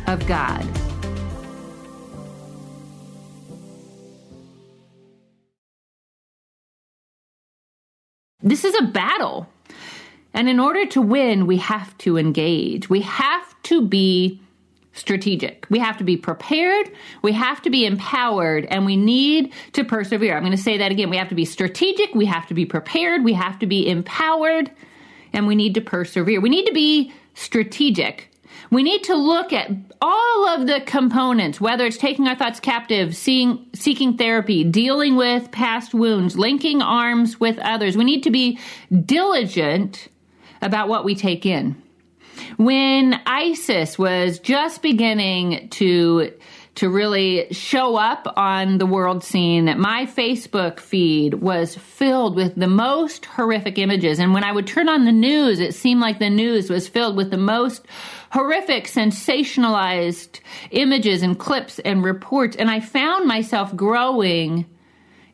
of 0.07 0.27
God. 0.27 0.67
This 8.43 8.65
is 8.65 8.75
a 8.77 8.85
battle. 8.85 9.49
And 10.33 10.49
in 10.49 10.61
order 10.61 10.87
to 10.87 11.03
win, 11.03 11.47
we 11.47 11.57
have 11.57 11.97
to 11.99 12.17
engage. 12.17 12.89
We 12.89 13.01
have 13.01 13.61
to 13.65 13.83
be 13.83 14.41
strategic. 14.93 15.67
We 15.71 15.79
have 15.79 15.97
to 15.99 16.05
be 16.05 16.17
prepared, 16.17 16.91
we 17.23 17.33
have 17.33 17.63
to 17.63 17.71
be 17.71 17.87
empowered, 17.87 18.65
and 18.67 18.85
we 18.85 18.97
need 18.97 19.53
to 19.73 19.85
persevere. 19.85 20.37
I'm 20.37 20.43
going 20.43 20.51
to 20.51 20.59
say 20.59 20.79
that 20.79 20.91
again. 20.91 21.09
We 21.09 21.17
have 21.17 21.29
to 21.29 21.37
be 21.37 21.45
strategic, 21.45 22.15
we 22.15 22.27
have 22.27 22.47
to 22.49 22.55
be 22.55 22.67
prepared, 22.67 23.23
we 23.23 23.33
have 23.35 23.59
to 23.61 23.67
be 23.67 23.89
empowered, 23.89 24.71
and 25.33 25.47
we 25.47 25.55
need 25.55 25.75
to 25.75 25.81
persevere. 25.81 26.41
We 26.41 26.49
need 26.49 26.67
to 26.67 26.73
be 26.73 27.13
strategic. 27.35 28.29
We 28.71 28.83
need 28.83 29.05
to 29.05 29.15
look 29.15 29.53
at 29.53 29.71
all 30.01 30.49
of 30.49 30.67
the 30.67 30.81
components, 30.81 31.61
whether 31.61 31.87
it's 31.87 31.97
taking 31.97 32.29
our 32.29 32.37
thoughts 32.37 32.61
captive, 32.61 33.17
seeing, 33.17 33.67
seeking 33.75 34.17
therapy, 34.17 34.65
dealing 34.65 35.17
with 35.17 35.51
past 35.51 35.95
wounds, 35.95 36.37
linking 36.37 36.83
arms 36.83 37.41
with 37.41 37.59
others. 37.59 37.97
We 37.97 38.05
need 38.05 38.25
to 38.25 38.31
be 38.31 38.59
diligent 39.05 40.09
about 40.61 40.89
what 40.89 41.05
we 41.05 41.15
take 41.15 41.47
in. 41.47 41.81
When 42.57 43.21
ISIS 43.27 43.99
was 43.99 44.39
just 44.39 44.83
beginning 44.83 45.69
to 45.71 46.33
to 46.77 46.89
really 46.89 47.53
show 47.53 47.97
up 47.97 48.33
on 48.37 48.79
the 48.79 48.87
world 48.87 49.25
scene, 49.25 49.65
my 49.81 50.07
Facebook 50.07 50.79
feed 50.79 51.35
was 51.35 51.75
filled 51.75 52.37
with 52.37 52.55
the 52.55 52.69
most 52.69 53.25
horrific 53.27 53.79
images. 53.79 54.21
And 54.21 54.33
when 54.33 54.45
I 54.45 54.53
would 54.53 54.69
turn 54.69 54.89
on 54.89 55.05
the 55.05 55.11
news, 55.11 55.59
it 55.59 55.75
seemed 55.75 56.01
like 56.01 56.21
the 56.21 56.31
news 56.31 56.71
was 56.71 56.87
filled 56.87 57.17
with 57.17 57.33
the 57.33 57.37
most 57.37 57.85
horrific, 58.31 58.85
sensationalized 58.87 60.41
images 60.71 61.23
and 61.23 61.39
clips 61.39 61.79
and 61.79 62.03
reports. 62.03 62.57
And 62.57 62.71
I 62.71 62.81
found 62.81 63.27
myself 63.27 63.75
growing 63.75 64.67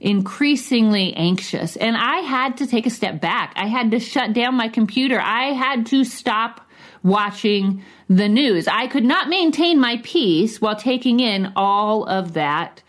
increasingly 0.01 1.15
anxious. 1.15 1.77
And 1.77 1.97
I 1.97 2.17
had 2.19 2.59
to 2.59 2.67
take 2.67 2.87
a 2.87 2.91
step 2.91 3.21
back. 3.21 3.55
I 3.57 3.67
had 3.67 3.91
to 3.93 4.01
shut 4.01 4.33
down 4.33 4.55
my 4.55 4.69
computer. 4.69 5.21
I 5.21 5.53
had 5.53 5.87
to 5.87 6.05
stop 6.05 6.61
watching 7.03 7.83
the 8.09 8.29
news. 8.29 8.69
I 8.69 8.87
could 8.87 9.05
not 9.05 9.29
maintain 9.29 9.81
my 9.81 10.01
peace 10.03 10.61
while 10.61 10.77
taking 10.77 11.21
in 11.21 11.53
all 11.57 12.05
of 12.05 12.35
that 12.35 12.83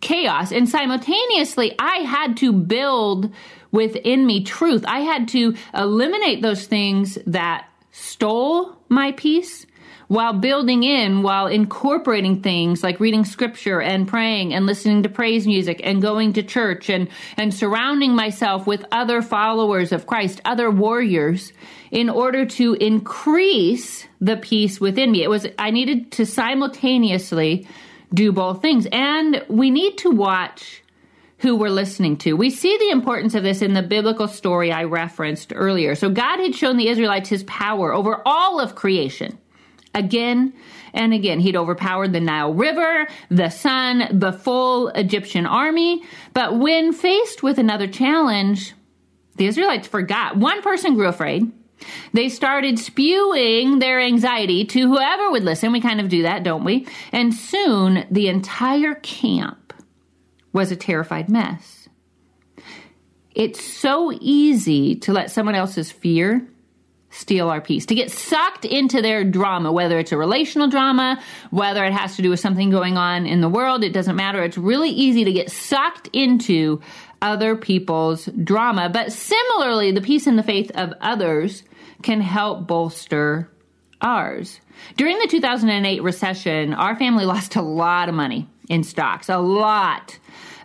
chaos. 0.00 0.52
And 0.52 0.68
simultaneously, 0.68 1.74
I 1.78 1.98
had 1.98 2.36
to 2.38 2.52
build 2.52 3.32
within 3.72 4.26
me 4.26 4.44
truth. 4.44 4.84
I 4.86 5.00
had 5.00 5.28
to 5.28 5.54
eliminate 5.74 6.42
those 6.42 6.66
things 6.66 7.18
that 7.26 7.68
stole 7.92 8.79
my 8.90 9.12
peace 9.12 9.66
while 10.08 10.32
building 10.32 10.82
in, 10.82 11.22
while 11.22 11.46
incorporating 11.46 12.42
things 12.42 12.82
like 12.82 12.98
reading 12.98 13.24
scripture 13.24 13.80
and 13.80 14.08
praying 14.08 14.52
and 14.52 14.66
listening 14.66 15.04
to 15.04 15.08
praise 15.08 15.46
music 15.46 15.80
and 15.84 16.02
going 16.02 16.32
to 16.32 16.42
church 16.42 16.90
and, 16.90 17.08
and 17.36 17.54
surrounding 17.54 18.16
myself 18.16 18.66
with 18.66 18.84
other 18.90 19.22
followers 19.22 19.92
of 19.92 20.08
Christ, 20.08 20.40
other 20.44 20.68
warriors 20.68 21.52
in 21.92 22.10
order 22.10 22.44
to 22.44 22.74
increase 22.74 24.04
the 24.20 24.36
peace 24.36 24.80
within 24.80 25.12
me. 25.12 25.22
It 25.22 25.30
was, 25.30 25.46
I 25.58 25.70
needed 25.70 26.10
to 26.12 26.26
simultaneously 26.26 27.68
do 28.12 28.32
both 28.32 28.60
things. 28.60 28.88
And 28.90 29.44
we 29.48 29.70
need 29.70 29.98
to 29.98 30.10
watch 30.10 30.79
who 31.40 31.56
we're 31.56 31.70
listening 31.70 32.16
to. 32.18 32.34
We 32.34 32.50
see 32.50 32.76
the 32.76 32.90
importance 32.90 33.34
of 33.34 33.42
this 33.42 33.62
in 33.62 33.72
the 33.72 33.82
biblical 33.82 34.28
story 34.28 34.70
I 34.70 34.84
referenced 34.84 35.52
earlier. 35.54 35.94
So 35.94 36.10
God 36.10 36.38
had 36.38 36.54
shown 36.54 36.76
the 36.76 36.88
Israelites 36.88 37.28
his 37.28 37.44
power 37.44 37.92
over 37.92 38.22
all 38.26 38.60
of 38.60 38.74
creation 38.74 39.38
again 39.94 40.52
and 40.92 41.14
again. 41.14 41.40
He'd 41.40 41.56
overpowered 41.56 42.12
the 42.12 42.20
Nile 42.20 42.52
River, 42.52 43.06
the 43.30 43.48
sun, 43.48 44.18
the 44.18 44.32
full 44.32 44.88
Egyptian 44.88 45.46
army. 45.46 46.02
But 46.34 46.58
when 46.58 46.92
faced 46.92 47.42
with 47.42 47.58
another 47.58 47.86
challenge, 47.86 48.74
the 49.36 49.46
Israelites 49.46 49.88
forgot. 49.88 50.36
One 50.36 50.60
person 50.60 50.94
grew 50.94 51.08
afraid. 51.08 51.50
They 52.12 52.28
started 52.28 52.78
spewing 52.78 53.78
their 53.78 54.00
anxiety 54.00 54.66
to 54.66 54.80
whoever 54.80 55.30
would 55.30 55.44
listen. 55.44 55.72
We 55.72 55.80
kind 55.80 56.00
of 56.00 56.10
do 56.10 56.22
that, 56.22 56.42
don't 56.42 56.64
we? 56.64 56.86
And 57.12 57.32
soon 57.32 58.04
the 58.10 58.28
entire 58.28 58.94
camp 58.96 59.56
was 60.52 60.72
a 60.72 60.76
terrified 60.76 61.28
mess. 61.28 61.88
It's 63.34 63.62
so 63.62 64.12
easy 64.20 64.96
to 64.96 65.12
let 65.12 65.30
someone 65.30 65.54
else's 65.54 65.90
fear 65.90 66.46
steal 67.10 67.48
our 67.48 67.60
peace, 67.60 67.86
to 67.86 67.94
get 67.94 68.10
sucked 68.10 68.64
into 68.64 69.02
their 69.02 69.24
drama, 69.24 69.72
whether 69.72 69.98
it's 69.98 70.12
a 70.12 70.16
relational 70.16 70.68
drama, 70.68 71.20
whether 71.50 71.84
it 71.84 71.92
has 71.92 72.16
to 72.16 72.22
do 72.22 72.30
with 72.30 72.38
something 72.38 72.70
going 72.70 72.96
on 72.96 73.26
in 73.26 73.40
the 73.40 73.48
world, 73.48 73.82
it 73.82 73.92
doesn't 73.92 74.16
matter. 74.16 74.42
It's 74.42 74.56
really 74.56 74.90
easy 74.90 75.24
to 75.24 75.32
get 75.32 75.50
sucked 75.50 76.08
into 76.12 76.80
other 77.20 77.56
people's 77.56 78.26
drama. 78.26 78.88
But 78.88 79.12
similarly, 79.12 79.90
the 79.90 80.00
peace 80.00 80.26
and 80.26 80.38
the 80.38 80.44
faith 80.44 80.70
of 80.74 80.94
others 81.00 81.64
can 82.02 82.20
help 82.20 82.66
bolster 82.66 83.50
ours. 84.00 84.60
During 84.96 85.18
the 85.18 85.26
2008 85.26 86.02
recession, 86.02 86.74
our 86.74 86.96
family 86.96 87.24
lost 87.26 87.56
a 87.56 87.62
lot 87.62 88.08
of 88.08 88.14
money 88.14 88.48
in 88.68 88.84
stocks, 88.84 89.28
a 89.28 89.38
lot 89.38 90.18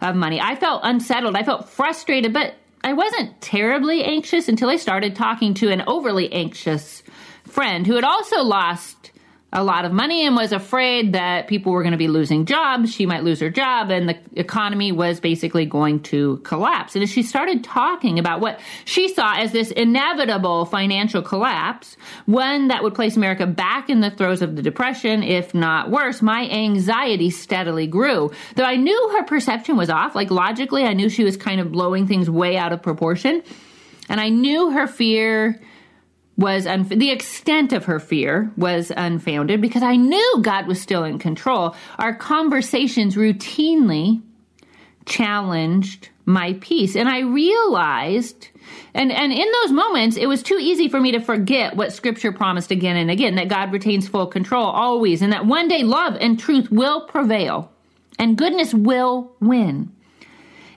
of 0.10 0.16
money. 0.16 0.40
I 0.42 0.56
felt 0.56 0.82
unsettled. 0.84 1.36
I 1.36 1.44
felt 1.44 1.70
frustrated, 1.70 2.34
but 2.34 2.56
I 2.84 2.94
wasn't 2.94 3.42
terribly 3.42 4.04
anxious 4.04 4.48
until 4.48 4.70
I 4.70 4.76
started 4.76 5.16
talking 5.16 5.54
to 5.56 5.72
an 5.72 5.84
overly 5.88 6.32
anxious 6.32 7.04
friend 7.44 7.88
who 7.88 7.96
had 7.96 8.04
also 8.04 8.44
lost 8.44 9.12
a 9.56 9.64
lot 9.64 9.86
of 9.86 9.94
money 9.94 10.28
and 10.28 10.36
was 10.36 10.52
afraid 10.52 11.14
that 11.14 11.48
people 11.48 11.72
were 11.72 11.82
going 11.82 11.94
to 11.94 11.98
be 11.98 12.10
losing 12.10 12.46
jobs. 12.46 12.94
She 12.94 13.06
might 13.06 13.24
lose 13.24 13.40
her 13.40 13.50
job 13.50 13.90
and 13.90 14.10
the 14.10 14.18
economy 14.36 14.92
was 14.92 15.22
basically 15.22 15.66
going 15.66 16.02
to 16.02 16.38
collapse. 16.40 16.94
And 16.94 17.02
as 17.02 17.10
she 17.10 17.24
started 17.24 17.64
talking 17.64 18.20
about 18.20 18.42
what 18.42 18.60
she 18.84 19.08
saw 19.08 19.36
as 19.38 19.54
this 19.54 19.72
inevitable 19.72 20.66
financial 20.66 21.22
collapse, 21.22 21.96
one 22.26 22.68
that 22.68 22.84
would 22.84 22.94
place 22.94 23.16
America 23.16 23.48
back 23.48 23.90
in 23.90 24.02
the 24.02 24.12
throes 24.12 24.42
of 24.42 24.58
the 24.58 24.62
depression, 24.62 25.24
if 25.24 25.56
not 25.56 25.90
worse, 25.90 26.22
my 26.22 26.50
anxiety 26.50 27.30
steadily 27.30 27.88
grew. 27.88 28.32
Though 28.56 28.66
I 28.66 28.76
knew 28.76 29.10
her 29.16 29.24
perception 29.24 29.78
was 29.78 29.90
off, 29.90 30.16
like 30.16 30.32
logically, 30.32 30.84
I 30.84 30.92
knew 30.92 31.08
she 31.08 31.24
was 31.24 31.38
kind 31.38 31.62
of 31.62 31.72
blowing 31.72 32.08
things 32.08 32.30
way 32.30 32.58
out 32.58 32.74
of 32.74 32.84
proportion. 32.84 33.42
And 34.10 34.20
I 34.20 34.28
knew 34.28 34.72
her 34.72 34.86
fear 34.86 35.62
was 36.38 36.66
unf- 36.66 36.98
the 37.00 37.12
extent 37.12 37.72
of 37.74 37.86
her 37.86 38.00
fear 38.00 38.52
was 38.58 38.92
unfounded 38.96 39.62
because 39.62 39.84
I 39.84 39.96
knew 39.96 40.40
God 40.42 40.68
was 40.68 40.82
still 40.82 41.04
in 41.04 41.20
control. 41.20 41.76
Our 41.98 42.14
conversations 42.14 43.16
routinely 43.16 44.22
challenged 45.06 46.10
my 46.26 46.54
peace, 46.54 46.96
and 46.96 47.08
I 47.08 47.20
realized. 47.20 48.50
And, 48.96 49.12
and 49.12 49.32
in 49.32 49.48
those 49.62 49.72
moments, 49.72 50.18
it 50.18 50.26
was 50.26 50.42
too 50.42 50.58
easy 50.60 50.90
for 50.90 51.00
me 51.00 51.12
to 51.12 51.20
forget 51.20 51.76
what 51.76 51.94
scripture 51.94 52.32
promised 52.32 52.72
again 52.72 52.98
and 52.98 53.12
again 53.12 53.36
that 53.36 53.48
God 53.48 53.72
retains 53.72 54.08
full 54.08 54.28
control 54.28 54.66
always, 54.66 55.22
and 55.22 55.32
that 55.34 55.46
one 55.46 55.68
day 55.68 55.84
love 55.84 56.18
and 56.20 56.40
truth 56.40 56.72
will 56.72 57.02
prevail 57.02 57.72
and 58.18 58.38
goodness 58.38 58.74
will 58.74 59.32
win. 59.40 59.92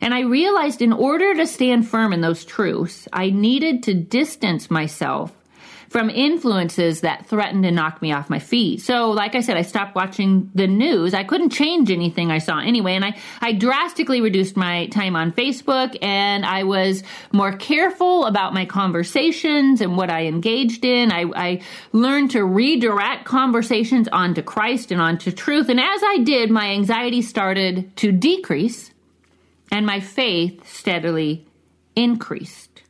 And 0.01 0.15
I 0.15 0.21
realized 0.21 0.83
in 0.83 0.93
order 0.93 1.35
to 1.35 1.47
stand 1.47 1.89
firm 1.89 2.13
in 2.13 2.21
those 2.21 2.45
truths, 2.45 3.09
I 3.13 3.31
needed 3.31 3.83
to 3.85 3.95
distance 3.95 4.71
myself 4.71 5.33
from 5.89 6.11
influences 6.11 7.01
that 7.01 7.27
threatened 7.27 7.65
to 7.65 7.71
knock 7.71 8.03
me 8.03 8.13
off 8.13 8.29
my 8.29 8.39
feet. 8.39 8.83
So, 8.83 9.11
like 9.11 9.35
I 9.35 9.41
said, 9.41 9.57
I 9.57 9.63
stopped 9.63 9.95
watching 9.95 10.51
the 10.55 10.67
news. 10.67 11.15
I 11.15 11.25
couldn't 11.25 11.51
change 11.51 11.91
anything 11.91 12.31
I 12.31 12.39
saw 12.39 12.59
anyway. 12.59 12.95
And 12.95 13.05
I, 13.05 13.17
I 13.41 13.53
drastically 13.53 14.21
reduced 14.21 14.57
my 14.57 14.87
time 14.89 15.17
on 15.17 15.33
Facebook 15.33 15.97
and 16.03 16.45
I 16.45 16.65
was 16.65 17.03
more 17.33 17.53
careful 17.53 18.27
about 18.27 18.53
my 18.53 18.67
conversations 18.67 19.81
and 19.81 19.97
what 19.97 20.11
I 20.11 20.27
engaged 20.27 20.85
in. 20.85 21.11
I, 21.11 21.25
I 21.35 21.63
learned 21.93 22.33
to 22.33 22.45
redirect 22.45 23.25
conversations 23.25 24.09
onto 24.09 24.43
Christ 24.43 24.93
and 24.93 25.01
onto 25.01 25.33
truth. 25.33 25.69
And 25.69 25.81
as 25.81 26.01
I 26.05 26.19
did, 26.19 26.51
my 26.51 26.69
anxiety 26.71 27.23
started 27.23 27.97
to 27.97 28.13
decrease 28.13 28.93
and 29.71 29.87
my 29.87 30.01
faith 30.01 30.71
steadily 30.71 31.47
increased. 31.97 32.83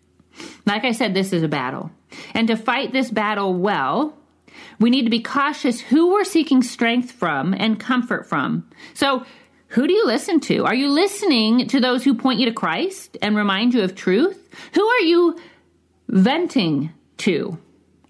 Like 0.66 0.84
I 0.84 0.92
said, 0.92 1.14
this 1.14 1.32
is 1.32 1.42
a 1.42 1.48
battle. 1.48 1.90
And 2.34 2.48
to 2.48 2.56
fight 2.56 2.92
this 2.92 3.10
battle 3.10 3.54
well, 3.54 4.14
we 4.80 4.90
need 4.90 5.04
to 5.04 5.10
be 5.10 5.20
cautious 5.20 5.80
who 5.80 6.12
we're 6.12 6.24
seeking 6.24 6.62
strength 6.62 7.12
from 7.12 7.54
and 7.54 7.78
comfort 7.78 8.26
from. 8.26 8.68
So, 8.94 9.24
who 9.72 9.86
do 9.86 9.92
you 9.92 10.06
listen 10.06 10.40
to? 10.40 10.64
Are 10.64 10.74
you 10.74 10.88
listening 10.88 11.68
to 11.68 11.78
those 11.78 12.02
who 12.02 12.14
point 12.14 12.40
you 12.40 12.46
to 12.46 12.52
Christ 12.52 13.18
and 13.20 13.36
remind 13.36 13.74
you 13.74 13.82
of 13.82 13.94
truth? 13.94 14.48
Who 14.74 14.86
are 14.86 15.00
you 15.00 15.38
venting 16.08 16.90
to? 17.18 17.58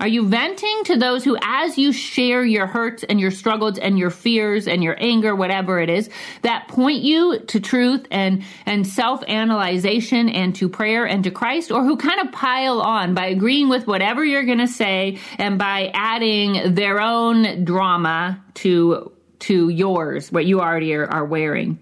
Are 0.01 0.07
you 0.07 0.29
venting 0.29 0.85
to 0.85 0.97
those 0.97 1.25
who, 1.25 1.37
as 1.43 1.77
you 1.77 1.93
share 1.93 2.45
your 2.45 2.69
hurts 2.69 3.03
and 3.03 3.19
your 3.19 3.33
struggles 3.33 3.79
and 3.79 3.99
your 3.99 4.11
fears 4.11 4.69
and 4.69 4.83
your 4.83 4.97
anger, 5.01 5.35
whatever 5.35 5.81
it 5.81 5.91
is, 5.91 6.09
that 6.43 6.69
point 6.69 7.03
you 7.03 7.41
to 7.41 7.59
truth 7.59 8.07
and, 8.13 8.45
and 8.65 8.87
self-analyzation 8.87 10.29
and 10.29 10.55
to 10.55 10.69
prayer 10.69 11.05
and 11.05 11.25
to 11.25 11.33
Christ, 11.33 11.73
or 11.73 11.83
who 11.83 11.97
kind 11.97 12.21
of 12.21 12.31
pile 12.31 12.81
on 12.81 13.15
by 13.15 13.27
agreeing 13.27 13.69
with 13.69 13.89
whatever 13.89 14.25
you're 14.25 14.45
going 14.45 14.59
to 14.59 14.69
say 14.69 15.19
and 15.37 15.59
by 15.59 15.91
adding 15.95 16.75
their 16.75 17.01
own 17.01 17.65
drama 17.65 18.41
to, 18.55 19.11
to 19.41 19.69
yours, 19.69 20.31
what 20.31 20.47
you 20.47 20.61
already 20.61 20.95
are, 20.95 21.07
are 21.07 21.25
wearing? 21.25 21.77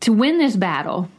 To 0.00 0.14
win 0.14 0.38
this 0.38 0.56
battle, 0.56 1.10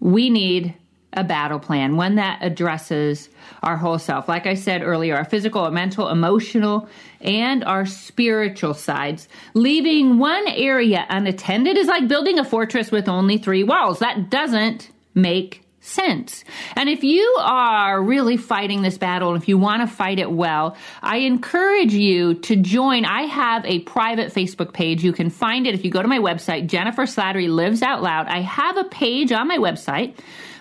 we 0.00 0.30
need 0.30 0.74
a 1.12 1.24
battle 1.24 1.58
plan, 1.58 1.96
one 1.96 2.16
that 2.16 2.38
addresses 2.40 3.28
our 3.62 3.76
whole 3.76 3.98
self. 3.98 4.28
Like 4.28 4.46
I 4.46 4.54
said 4.54 4.82
earlier, 4.82 5.16
our 5.16 5.24
physical, 5.24 5.62
our 5.62 5.70
mental, 5.70 6.08
emotional, 6.08 6.88
and 7.20 7.64
our 7.64 7.86
spiritual 7.86 8.74
sides. 8.74 9.28
Leaving 9.54 10.18
one 10.18 10.48
area 10.48 11.06
unattended 11.08 11.76
is 11.76 11.86
like 11.86 12.08
building 12.08 12.38
a 12.38 12.44
fortress 12.44 12.90
with 12.90 13.08
only 13.08 13.38
three 13.38 13.62
walls. 13.62 13.98
That 13.98 14.30
doesn't 14.30 14.90
make 15.14 15.62
sense. 15.82 16.44
And 16.76 16.88
if 16.88 17.02
you 17.02 17.22
are 17.40 18.00
really 18.00 18.36
fighting 18.36 18.82
this 18.82 18.96
battle, 18.98 19.34
and 19.34 19.42
if 19.42 19.48
you 19.48 19.58
want 19.58 19.82
to 19.82 19.94
fight 19.94 20.20
it 20.20 20.30
well, 20.30 20.76
I 21.02 21.18
encourage 21.18 21.92
you 21.92 22.34
to 22.34 22.56
join. 22.56 23.04
I 23.04 23.22
have 23.22 23.66
a 23.66 23.80
private 23.80 24.32
Facebook 24.32 24.72
page. 24.72 25.02
You 25.02 25.12
can 25.12 25.28
find 25.28 25.66
it 25.66 25.74
if 25.74 25.84
you 25.84 25.90
go 25.90 26.00
to 26.00 26.08
my 26.08 26.20
website, 26.20 26.68
Jennifer 26.68 27.02
Slattery 27.02 27.48
Lives 27.48 27.82
Out 27.82 28.00
Loud. 28.00 28.28
I 28.28 28.40
have 28.40 28.76
a 28.76 28.84
page 28.84 29.32
on 29.32 29.48
my 29.48 29.58
website 29.58 30.14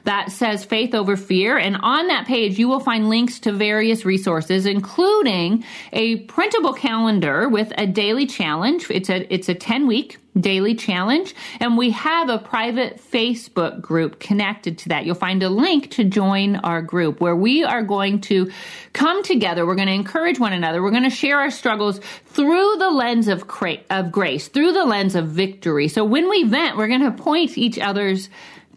that 0.03 0.31
says 0.31 0.65
faith 0.65 0.93
over 0.93 1.15
fear. 1.15 1.57
And 1.57 1.77
on 1.77 2.07
that 2.07 2.27
page, 2.27 2.57
you 2.57 2.67
will 2.67 2.79
find 2.79 3.09
links 3.09 3.39
to 3.41 3.51
various 3.51 4.05
resources, 4.05 4.65
including 4.65 5.63
a 5.93 6.17
printable 6.21 6.73
calendar 6.73 7.47
with 7.49 7.71
a 7.77 7.87
daily 7.87 8.25
challenge. 8.25 8.89
It's 8.89 9.09
a, 9.09 9.31
it's 9.33 9.49
a 9.49 9.55
10 9.55 9.87
week 9.87 10.17
daily 10.39 10.75
challenge. 10.75 11.35
And 11.59 11.77
we 11.77 11.91
have 11.91 12.29
a 12.29 12.37
private 12.37 13.01
Facebook 13.11 13.81
group 13.81 14.19
connected 14.19 14.77
to 14.79 14.89
that. 14.89 15.05
You'll 15.05 15.15
find 15.15 15.43
a 15.43 15.49
link 15.49 15.91
to 15.91 16.03
join 16.03 16.55
our 16.57 16.81
group 16.81 17.19
where 17.19 17.35
we 17.35 17.63
are 17.63 17.83
going 17.83 18.21
to 18.21 18.51
come 18.93 19.23
together. 19.23 19.65
We're 19.65 19.75
going 19.75 19.89
to 19.89 19.93
encourage 19.93 20.39
one 20.39 20.53
another. 20.53 20.81
We're 20.81 20.91
going 20.91 21.03
to 21.03 21.09
share 21.09 21.39
our 21.39 21.51
struggles 21.51 21.99
through 22.27 22.77
the 22.77 22.89
lens 22.89 23.27
of, 23.27 23.47
cra- 23.47 23.83
of 23.89 24.11
grace, 24.11 24.47
through 24.47 24.71
the 24.71 24.85
lens 24.85 25.15
of 25.15 25.27
victory. 25.27 25.87
So 25.87 26.05
when 26.05 26.29
we 26.29 26.43
vent, 26.43 26.77
we're 26.77 26.87
going 26.87 27.01
to 27.01 27.11
point 27.11 27.57
each 27.57 27.77
other's 27.77 28.29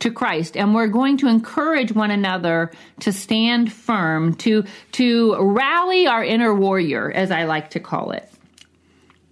to 0.04 0.10
Christ 0.10 0.56
and 0.56 0.74
we're 0.74 0.86
going 0.86 1.18
to 1.18 1.28
encourage 1.28 1.92
one 1.92 2.10
another 2.10 2.70
to 3.00 3.12
stand 3.12 3.72
firm, 3.72 4.34
to, 4.36 4.64
to 4.92 5.36
rally 5.38 6.06
our 6.06 6.22
inner 6.22 6.54
warrior, 6.54 7.10
as 7.10 7.30
I 7.30 7.44
like 7.44 7.70
to 7.70 7.80
call 7.80 8.12
it. 8.12 8.30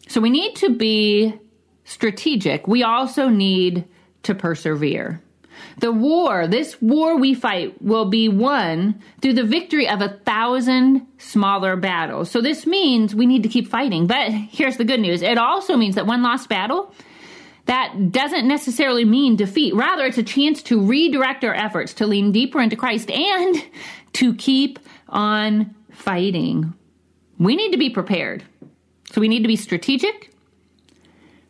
So 0.09 0.21
we 0.21 0.31
need 0.31 0.57
to 0.57 0.71
be 0.71 1.35
strategic. 1.85 2.67
We 2.67 2.83
also 2.83 3.29
need 3.29 3.85
to 4.25 4.35
persevere. 4.35 5.21
The 5.79 5.93
war, 5.93 6.47
this 6.47 6.81
war 6.81 7.17
we 7.17 7.35
fight, 7.35 7.81
will 7.83 8.07
be 8.07 8.29
won 8.29 9.01
through 9.21 9.35
the 9.35 9.45
victory 9.45 9.89
of 9.89 10.01
a 10.01 10.09
thousand 10.25 11.07
smaller 11.19 11.77
battles. 11.77 12.31
So 12.31 12.41
this 12.41 12.67
means 12.67 13.15
we 13.15 13.27
need 13.27 13.43
to 13.43 13.49
keep 13.49 13.69
fighting. 13.69 14.07
But 14.07 14.33
here's 14.33 14.77
the 14.77 14.85
good 14.85 15.01
news 15.01 15.23
it 15.23 15.39
also 15.39 15.77
means 15.77 15.95
that 15.97 16.07
one 16.07 16.23
lost 16.23 16.49
battle 16.49 16.95
that 17.67 18.11
doesn't 18.11 18.49
necessarily 18.49 19.05
mean 19.05 19.37
defeat. 19.37 19.75
Rather, 19.75 20.05
it's 20.05 20.19
a 20.19 20.23
chance 20.23 20.63
to 20.65 20.81
redirect 20.81 21.45
our 21.45 21.55
efforts 21.55 21.95
to 21.95 22.07
lean 22.07 22.33
deeper 22.33 22.61
into 22.61 22.77
Christ 22.77 23.11
and 23.11 23.65
to 24.15 24.35
keep 24.35 24.79
on 25.09 25.75
fighting. 25.91 26.75
We 27.39 27.57
need 27.57 27.73
to 27.73 27.79
be 27.79 27.91
prepared. 27.91 28.43
So 29.13 29.21
we 29.21 29.29
need 29.29 29.43
to 29.43 29.49
be 29.49 29.57
strategic. 29.57 30.33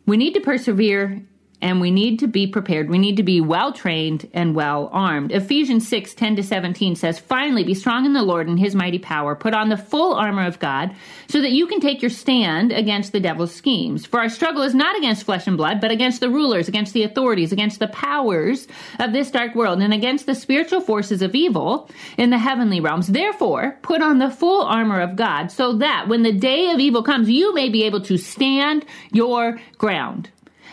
We 0.05 0.17
need 0.17 0.33
to 0.33 0.41
persevere 0.41 1.23
and 1.63 1.79
we 1.79 1.91
need 1.91 2.19
to 2.19 2.27
be 2.27 2.45
prepared. 2.45 2.89
We 2.89 2.97
need 2.97 3.15
to 3.15 3.23
be 3.23 3.39
well 3.39 3.71
trained 3.71 4.29
and 4.33 4.53
well 4.53 4.89
armed. 4.91 5.31
Ephesians 5.31 5.87
6 5.87 6.13
10 6.13 6.35
to 6.35 6.43
17 6.43 6.97
says, 6.97 7.17
Finally, 7.17 7.63
be 7.63 7.73
strong 7.73 8.05
in 8.05 8.11
the 8.11 8.21
Lord 8.21 8.49
and 8.49 8.59
his 8.59 8.75
mighty 8.75 8.99
power. 8.99 9.33
Put 9.33 9.53
on 9.53 9.69
the 9.69 9.77
full 9.77 10.13
armor 10.13 10.45
of 10.45 10.59
God 10.59 10.93
so 11.29 11.41
that 11.41 11.53
you 11.53 11.65
can 11.65 11.79
take 11.79 12.01
your 12.01 12.11
stand 12.11 12.73
against 12.73 13.13
the 13.13 13.21
devil's 13.21 13.55
schemes. 13.55 14.05
For 14.05 14.19
our 14.19 14.27
struggle 14.27 14.61
is 14.61 14.75
not 14.75 14.97
against 14.97 15.23
flesh 15.23 15.47
and 15.47 15.55
blood, 15.55 15.79
but 15.79 15.89
against 15.89 16.19
the 16.19 16.29
rulers, 16.29 16.67
against 16.67 16.93
the 16.93 17.03
authorities, 17.03 17.53
against 17.53 17.79
the 17.79 17.87
powers 17.87 18.67
of 18.99 19.13
this 19.13 19.31
dark 19.31 19.55
world, 19.55 19.81
and 19.81 19.93
against 19.93 20.25
the 20.25 20.35
spiritual 20.35 20.81
forces 20.81 21.21
of 21.21 21.33
evil 21.33 21.89
in 22.17 22.29
the 22.29 22.37
heavenly 22.37 22.81
realms. 22.81 23.07
Therefore, 23.07 23.77
put 23.83 24.01
on 24.01 24.19
the 24.19 24.29
full 24.29 24.63
armor 24.63 24.99
of 24.99 25.15
God 25.15 25.49
so 25.49 25.77
that 25.77 26.09
when 26.09 26.23
the 26.23 26.33
day 26.33 26.71
of 26.71 26.81
evil 26.81 27.03
comes, 27.03 27.29
you 27.29 27.53
may 27.53 27.69
be 27.69 27.83
able 27.83 28.01
to 28.01 28.17
stand 28.17 28.85
your 29.13 29.61
ground. 29.77 30.29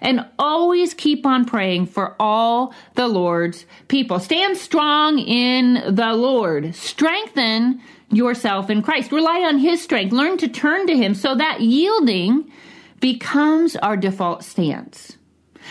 and 0.00 0.26
always 0.38 0.94
keep 0.94 1.26
on 1.26 1.44
praying 1.44 1.86
for 1.86 2.16
all 2.18 2.74
the 2.94 3.08
Lord's 3.08 3.66
people. 3.88 4.18
Stand 4.18 4.56
strong 4.56 5.18
in 5.18 5.94
the 5.94 6.14
Lord. 6.14 6.74
Strengthen 6.74 7.80
yourself 8.10 8.70
in 8.70 8.82
Christ. 8.82 9.12
Rely 9.12 9.40
on 9.42 9.58
His 9.58 9.82
strength. 9.82 10.12
Learn 10.12 10.36
to 10.38 10.48
turn 10.48 10.86
to 10.86 10.96
Him 10.96 11.14
so 11.14 11.34
that 11.34 11.60
yielding 11.60 12.50
becomes 13.00 13.76
our 13.76 13.96
default 13.96 14.44
stance. 14.44 15.16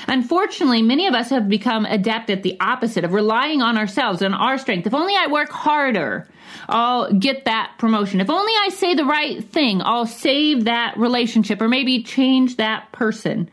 Unfortunately, 0.08 0.82
many 0.82 1.08
of 1.08 1.14
us 1.14 1.30
have 1.30 1.50
become 1.50 1.86
adept 1.86 2.30
at 2.30 2.44
the 2.44 2.56
opposite 2.60 3.04
of 3.04 3.14
relying 3.14 3.62
on 3.62 3.78
ourselves 3.78 4.22
and 4.22 4.34
our 4.34 4.58
strength. 4.58 4.88
If 4.88 4.94
only 4.94 5.16
I 5.16 5.28
work 5.28 5.50
harder, 5.50 6.28
I'll 6.68 7.12
get 7.12 7.46
that 7.46 7.74
promotion. 7.78 8.22
If 8.22 8.30
only 8.30 8.54
I 8.64 8.70
say 8.70 8.94
the 8.94 9.06
right 9.06 9.44
thing, 9.44 9.82
I'll 9.84 10.06
save 10.06 10.66
that 10.66 10.98
relationship 10.98 11.62
or 11.62 11.68
maybe 11.68 12.04
change 12.04 12.58
that 12.58 12.92
person. 12.92 13.50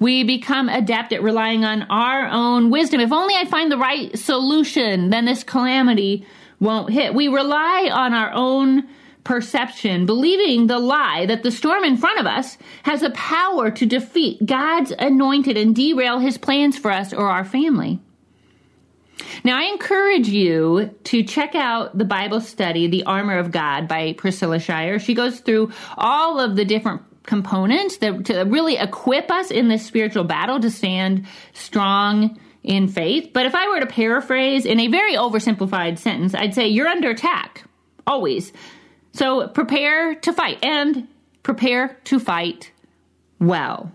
We 0.00 0.22
become 0.24 0.68
adept 0.68 1.12
at 1.12 1.22
relying 1.22 1.64
on 1.64 1.82
our 1.82 2.28
own 2.28 2.70
wisdom. 2.70 3.00
If 3.00 3.12
only 3.12 3.34
I 3.34 3.44
find 3.44 3.70
the 3.70 3.78
right 3.78 4.16
solution, 4.16 5.10
then 5.10 5.24
this 5.24 5.42
calamity 5.42 6.26
won't 6.60 6.90
hit. 6.92 7.14
We 7.14 7.28
rely 7.28 7.88
on 7.92 8.14
our 8.14 8.32
own 8.32 8.88
perception, 9.24 10.06
believing 10.06 10.66
the 10.66 10.78
lie 10.78 11.26
that 11.26 11.42
the 11.42 11.50
storm 11.50 11.84
in 11.84 11.96
front 11.96 12.18
of 12.18 12.26
us 12.26 12.56
has 12.84 13.02
the 13.02 13.10
power 13.10 13.70
to 13.70 13.86
defeat 13.86 14.46
God's 14.46 14.92
anointed 14.98 15.56
and 15.56 15.74
derail 15.74 16.18
his 16.18 16.38
plans 16.38 16.78
for 16.78 16.90
us 16.90 17.12
or 17.12 17.28
our 17.28 17.44
family. 17.44 18.00
Now, 19.44 19.58
I 19.58 19.64
encourage 19.64 20.28
you 20.28 20.94
to 21.04 21.22
check 21.22 21.54
out 21.54 21.96
the 21.96 22.04
Bible 22.04 22.40
study, 22.40 22.86
The 22.86 23.04
Armor 23.04 23.38
of 23.38 23.50
God 23.50 23.86
by 23.86 24.14
Priscilla 24.14 24.58
Shirer. 24.58 24.98
She 24.98 25.14
goes 25.14 25.40
through 25.40 25.72
all 25.96 26.40
of 26.40 26.56
the 26.56 26.64
different 26.64 27.02
components 27.28 27.98
that, 27.98 28.24
to 28.24 28.42
really 28.44 28.78
equip 28.78 29.30
us 29.30 29.50
in 29.50 29.68
this 29.68 29.84
spiritual 29.84 30.24
battle 30.24 30.58
to 30.58 30.70
stand 30.70 31.26
strong 31.52 32.40
in 32.64 32.88
faith. 32.88 33.30
But 33.34 33.44
if 33.44 33.54
I 33.54 33.68
were 33.68 33.80
to 33.80 33.86
paraphrase 33.86 34.64
in 34.64 34.80
a 34.80 34.88
very 34.88 35.14
oversimplified 35.14 35.98
sentence, 35.98 36.34
I'd 36.34 36.54
say 36.54 36.68
you're 36.68 36.88
under 36.88 37.10
attack, 37.10 37.64
always. 38.06 38.52
So 39.12 39.46
prepare 39.46 40.14
to 40.16 40.32
fight 40.32 40.64
and 40.64 41.06
prepare 41.42 41.98
to 42.04 42.18
fight 42.18 42.72
well. 43.38 43.92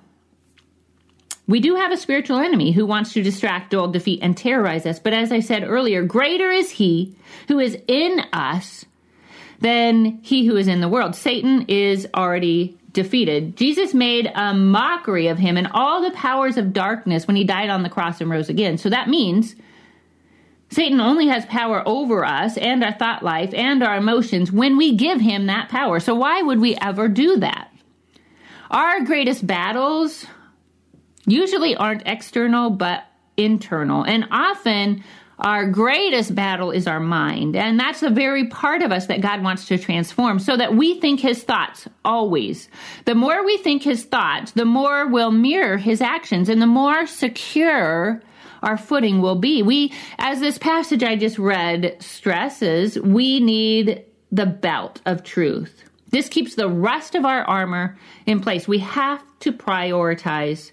We 1.47 1.59
do 1.59 1.75
have 1.75 1.91
a 1.91 1.97
spiritual 1.97 2.37
enemy 2.37 2.71
who 2.71 2.85
wants 2.85 3.13
to 3.13 3.23
distract, 3.23 3.71
dull, 3.71 3.89
defeat, 3.89 4.19
and 4.21 4.37
terrorize 4.37 4.85
us. 4.85 4.99
But 4.99 5.13
as 5.13 5.31
I 5.31 5.39
said 5.39 5.63
earlier, 5.63 6.03
greater 6.03 6.51
is 6.51 6.69
he 6.69 7.15
who 7.47 7.59
is 7.59 7.77
in 7.87 8.21
us 8.31 8.85
than 9.59 10.19
he 10.21 10.45
who 10.45 10.55
is 10.55 10.67
in 10.67 10.81
the 10.81 10.87
world. 10.87 11.15
Satan 11.15 11.65
is 11.67 12.07
already 12.13 12.77
defeated. 12.93 13.57
Jesus 13.57 13.93
made 13.93 14.31
a 14.33 14.53
mockery 14.53 15.27
of 15.27 15.37
him 15.37 15.57
and 15.57 15.67
all 15.73 16.01
the 16.01 16.11
powers 16.11 16.57
of 16.57 16.73
darkness 16.73 17.27
when 17.27 17.35
he 17.35 17.43
died 17.43 17.69
on 17.69 17.83
the 17.83 17.89
cross 17.89 18.21
and 18.21 18.29
rose 18.29 18.49
again. 18.49 18.77
So 18.77 18.89
that 18.89 19.09
means 19.09 19.55
Satan 20.69 20.99
only 21.01 21.27
has 21.27 21.45
power 21.45 21.83
over 21.85 22.23
us 22.23 22.57
and 22.57 22.83
our 22.83 22.93
thought 22.93 23.23
life 23.23 23.53
and 23.53 23.83
our 23.83 23.97
emotions 23.97 24.51
when 24.51 24.77
we 24.77 24.95
give 24.95 25.19
him 25.19 25.47
that 25.47 25.69
power. 25.69 25.99
So 25.99 26.15
why 26.15 26.41
would 26.41 26.59
we 26.59 26.75
ever 26.75 27.07
do 27.07 27.37
that? 27.37 27.71
Our 28.71 29.01
greatest 29.01 29.45
battles 29.45 30.25
usually 31.25 31.75
aren't 31.75 32.03
external 32.05 32.69
but 32.69 33.05
internal. 33.37 34.03
And 34.03 34.27
often 34.31 35.03
our 35.43 35.67
greatest 35.67 36.33
battle 36.33 36.71
is 36.71 36.87
our 36.87 37.01
mind. 37.01 37.55
And 37.55 37.77
that's 37.77 37.99
the 37.99 38.09
very 38.09 38.47
part 38.47 38.81
of 38.81 38.91
us 38.91 39.07
that 39.07 39.21
God 39.21 39.43
wants 39.43 39.65
to 39.67 39.77
transform 39.77 40.39
so 40.39 40.55
that 40.55 40.75
we 40.75 40.99
think 40.99 41.19
his 41.19 41.43
thoughts 41.43 41.87
always. 42.05 42.69
The 43.05 43.15
more 43.15 43.45
we 43.45 43.57
think 43.57 43.83
his 43.83 44.05
thoughts, 44.05 44.51
the 44.53 44.65
more 44.65 45.07
we'll 45.07 45.31
mirror 45.31 45.77
his 45.77 46.01
actions 46.01 46.47
and 46.47 46.61
the 46.61 46.67
more 46.67 47.05
secure 47.05 48.21
our 48.61 48.77
footing 48.77 49.21
will 49.21 49.35
be. 49.35 49.61
We, 49.61 49.91
as 50.17 50.39
this 50.39 50.57
passage 50.57 51.03
I 51.03 51.17
just 51.17 51.37
read 51.37 51.97
stresses, 51.99 52.97
we 52.97 53.41
need 53.41 54.05
the 54.31 54.45
belt 54.45 55.01
of 55.05 55.23
truth. 55.23 55.83
This 56.11 56.29
keeps 56.29 56.55
the 56.55 56.69
rest 56.69 57.15
of 57.15 57.25
our 57.25 57.43
armor 57.43 57.97
in 58.25 58.39
place. 58.39 58.67
We 58.67 58.79
have 58.79 59.21
to 59.41 59.51
prioritize 59.51 60.71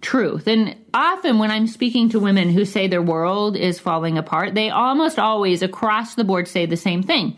truth. 0.00 0.46
And 0.46 0.76
often 0.92 1.38
when 1.38 1.50
I'm 1.50 1.66
speaking 1.66 2.10
to 2.10 2.20
women 2.20 2.50
who 2.50 2.64
say 2.64 2.86
their 2.86 3.02
world 3.02 3.56
is 3.56 3.78
falling 3.78 4.18
apart, 4.18 4.54
they 4.54 4.70
almost 4.70 5.18
always 5.18 5.62
across 5.62 6.14
the 6.14 6.24
board 6.24 6.48
say 6.48 6.66
the 6.66 6.76
same 6.76 7.02
thing 7.02 7.36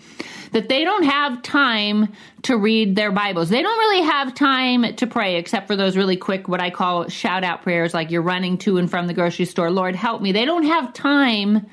that 0.53 0.69
they 0.69 0.85
don't 0.85 1.05
have 1.05 1.43
time 1.43 2.13
to 2.43 2.57
read 2.57 2.97
their 2.97 3.13
Bibles. 3.13 3.49
They 3.49 3.63
don't 3.63 3.79
really 3.79 4.07
have 4.07 4.35
time 4.35 4.97
to 4.97 5.07
pray 5.07 5.37
except 5.37 5.67
for 5.67 5.77
those 5.77 5.97
really 5.97 6.17
quick, 6.17 6.49
what 6.49 6.61
I 6.61 6.71
call 6.71 7.09
shout 7.09 7.45
out 7.45 7.63
prayers, 7.63 7.95
like 7.95 8.11
you're 8.11 8.23
running 8.23 8.59
to 8.59 8.79
and 8.79 8.91
from 8.91 9.07
the 9.07 9.15
grocery 9.15 9.45
store, 9.45 9.71
Lord, 9.71 9.95
help 9.95 10.23
me. 10.23 10.33
They 10.33 10.45
don't 10.45 10.65
have 10.65 10.93
time 10.93 11.67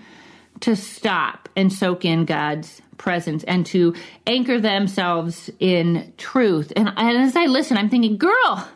to 0.61 0.75
stop 0.75 1.49
and 1.55 1.71
soak 1.71 2.05
in 2.05 2.25
God's 2.25 2.81
presence 2.97 3.43
and 3.43 3.65
to 3.67 3.93
anchor 4.25 4.59
themselves 4.59 5.49
in 5.59 6.13
truth. 6.17 6.71
And, 6.75 6.91
as 6.97 7.35
I 7.35 7.45
listen, 7.45 7.77
I'm 7.77 7.89
thinking, 7.89 8.17
girl, 8.17 8.67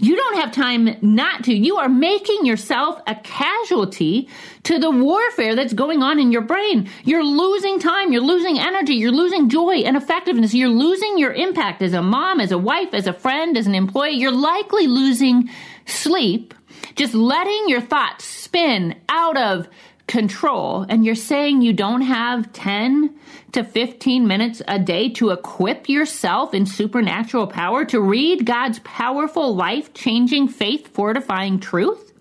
you 0.00 0.16
don't 0.16 0.36
have 0.36 0.50
time 0.50 0.96
not 1.02 1.44
to. 1.44 1.54
You 1.54 1.76
are 1.76 1.88
making 1.88 2.46
yourself 2.46 3.00
a 3.06 3.14
casualty 3.16 4.28
to 4.62 4.78
the 4.78 4.90
warfare 4.90 5.54
that's 5.54 5.74
going 5.74 6.02
on 6.02 6.18
in 6.18 6.32
your 6.32 6.40
brain. 6.40 6.88
You're 7.04 7.24
losing 7.24 7.78
time. 7.78 8.10
You're 8.10 8.22
losing 8.22 8.58
energy. 8.58 8.94
You're 8.94 9.12
losing 9.12 9.50
joy 9.50 9.82
and 9.82 9.96
effectiveness. 9.96 10.54
You're 10.54 10.70
losing 10.70 11.18
your 11.18 11.34
impact 11.34 11.82
as 11.82 11.92
a 11.92 12.00
mom, 12.00 12.40
as 12.40 12.50
a 12.50 12.58
wife, 12.58 12.94
as 12.94 13.06
a 13.06 13.12
friend, 13.12 13.56
as 13.58 13.66
an 13.66 13.74
employee. 13.74 14.12
You're 14.12 14.32
likely 14.32 14.86
losing 14.86 15.50
sleep. 15.84 16.54
Just 16.96 17.14
letting 17.14 17.68
your 17.68 17.82
thoughts 17.82 18.24
spin 18.24 18.98
out 19.10 19.36
of 19.36 19.68
control. 20.06 20.86
And 20.88 21.04
you're 21.04 21.14
saying 21.14 21.60
you 21.60 21.72
don't 21.72 22.02
have 22.02 22.52
10 22.52 23.14
to 23.52 23.64
15 23.64 24.26
minutes 24.26 24.62
a 24.68 24.78
day 24.78 25.08
to 25.10 25.30
equip 25.30 25.88
yourself 25.88 26.54
in 26.54 26.66
supernatural 26.66 27.46
power 27.46 27.84
to 27.86 28.00
read 28.00 28.46
God's 28.46 28.78
powerful, 28.80 29.54
life 29.54 29.92
changing, 29.92 30.48
faith 30.48 30.88
fortifying 30.88 31.58
truth? 31.58 32.12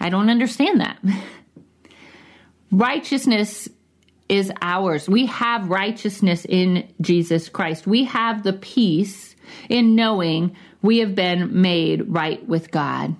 I 0.00 0.08
don't 0.10 0.28
understand 0.28 0.80
that. 0.80 0.98
Righteousness 2.70 3.68
is 4.28 4.50
ours. 4.60 5.08
We 5.08 5.26
have 5.26 5.70
righteousness 5.70 6.44
in 6.44 6.92
Jesus 7.00 7.48
Christ. 7.48 7.86
We 7.86 8.04
have 8.04 8.42
the 8.42 8.54
peace 8.54 9.36
in 9.68 9.94
knowing 9.94 10.56
we 10.82 10.98
have 10.98 11.14
been 11.14 11.62
made 11.62 12.08
right 12.08 12.46
with 12.48 12.70
God. 12.70 13.14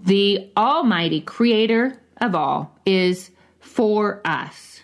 The 0.00 0.50
Almighty 0.56 1.20
Creator 1.20 2.00
of 2.20 2.34
all 2.34 2.76
is 2.86 3.30
for 3.62 4.20
us. 4.24 4.82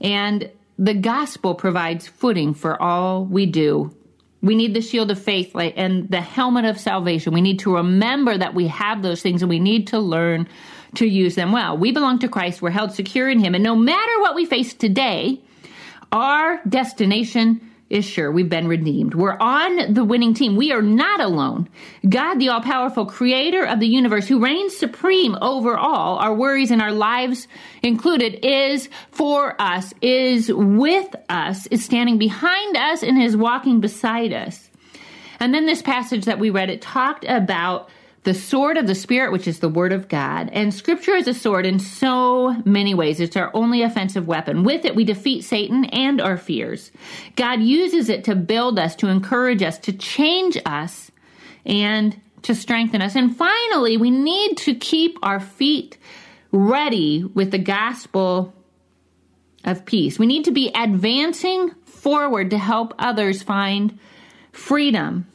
And 0.00 0.50
the 0.78 0.94
gospel 0.94 1.54
provides 1.54 2.06
footing 2.06 2.54
for 2.54 2.80
all 2.80 3.24
we 3.24 3.46
do. 3.46 3.94
We 4.42 4.54
need 4.54 4.74
the 4.74 4.80
shield 4.80 5.10
of 5.10 5.20
faith 5.20 5.56
and 5.56 6.08
the 6.08 6.20
helmet 6.20 6.64
of 6.64 6.78
salvation. 6.78 7.32
We 7.32 7.40
need 7.40 7.60
to 7.60 7.74
remember 7.74 8.38
that 8.38 8.54
we 8.54 8.68
have 8.68 9.02
those 9.02 9.20
things 9.22 9.42
and 9.42 9.48
we 9.48 9.58
need 9.58 9.88
to 9.88 9.98
learn 9.98 10.46
to 10.94 11.06
use 11.06 11.34
them 11.34 11.50
well. 11.50 11.76
We 11.76 11.90
belong 11.90 12.20
to 12.20 12.28
Christ. 12.28 12.62
We're 12.62 12.70
held 12.70 12.92
secure 12.92 13.28
in 13.28 13.40
Him. 13.40 13.54
And 13.54 13.64
no 13.64 13.74
matter 13.74 14.20
what 14.20 14.36
we 14.36 14.44
face 14.44 14.74
today, 14.74 15.40
our 16.12 16.60
destination 16.68 17.67
is 17.90 18.04
sure 18.04 18.30
we've 18.30 18.48
been 18.48 18.68
redeemed. 18.68 19.14
We're 19.14 19.38
on 19.38 19.94
the 19.94 20.04
winning 20.04 20.34
team. 20.34 20.56
We 20.56 20.72
are 20.72 20.82
not 20.82 21.20
alone. 21.20 21.68
God, 22.06 22.34
the 22.34 22.50
all 22.50 22.60
powerful 22.60 23.06
creator 23.06 23.64
of 23.64 23.80
the 23.80 23.86
universe, 23.86 24.28
who 24.28 24.42
reigns 24.42 24.76
supreme 24.76 25.36
over 25.40 25.76
all, 25.76 26.18
our 26.18 26.34
worries 26.34 26.70
and 26.70 26.82
our 26.82 26.92
lives 26.92 27.48
included, 27.82 28.44
is 28.44 28.90
for 29.10 29.60
us, 29.60 29.94
is 30.02 30.52
with 30.52 31.14
us, 31.28 31.66
is 31.68 31.84
standing 31.84 32.18
behind 32.18 32.76
us, 32.76 33.02
and 33.02 33.22
is 33.22 33.36
walking 33.36 33.80
beside 33.80 34.32
us. 34.32 34.68
And 35.40 35.54
then 35.54 35.66
this 35.66 35.82
passage 35.82 36.26
that 36.26 36.38
we 36.38 36.50
read, 36.50 36.68
it 36.68 36.82
talked 36.82 37.24
about 37.26 37.88
the 38.28 38.34
sword 38.34 38.76
of 38.76 38.86
the 38.86 38.94
Spirit, 38.94 39.32
which 39.32 39.48
is 39.48 39.60
the 39.60 39.70
Word 39.70 39.90
of 39.90 40.06
God. 40.06 40.50
And 40.52 40.74
Scripture 40.74 41.14
is 41.14 41.26
a 41.26 41.32
sword 41.32 41.64
in 41.64 41.78
so 41.78 42.54
many 42.66 42.92
ways. 42.92 43.20
It's 43.20 43.38
our 43.38 43.50
only 43.54 43.80
offensive 43.80 44.28
weapon. 44.28 44.64
With 44.64 44.84
it, 44.84 44.94
we 44.94 45.04
defeat 45.04 45.44
Satan 45.44 45.86
and 45.86 46.20
our 46.20 46.36
fears. 46.36 46.92
God 47.36 47.62
uses 47.62 48.10
it 48.10 48.24
to 48.24 48.34
build 48.34 48.78
us, 48.78 48.94
to 48.96 49.08
encourage 49.08 49.62
us, 49.62 49.78
to 49.78 49.94
change 49.94 50.58
us, 50.66 51.10
and 51.64 52.20
to 52.42 52.54
strengthen 52.54 53.00
us. 53.00 53.16
And 53.16 53.34
finally, 53.34 53.96
we 53.96 54.10
need 54.10 54.58
to 54.58 54.74
keep 54.74 55.16
our 55.22 55.40
feet 55.40 55.96
ready 56.52 57.24
with 57.24 57.50
the 57.50 57.56
gospel 57.56 58.52
of 59.64 59.86
peace. 59.86 60.18
We 60.18 60.26
need 60.26 60.44
to 60.44 60.52
be 60.52 60.70
advancing 60.74 61.70
forward 61.86 62.50
to 62.50 62.58
help 62.58 62.92
others 62.98 63.42
find 63.42 63.98
freedom. 64.52 65.26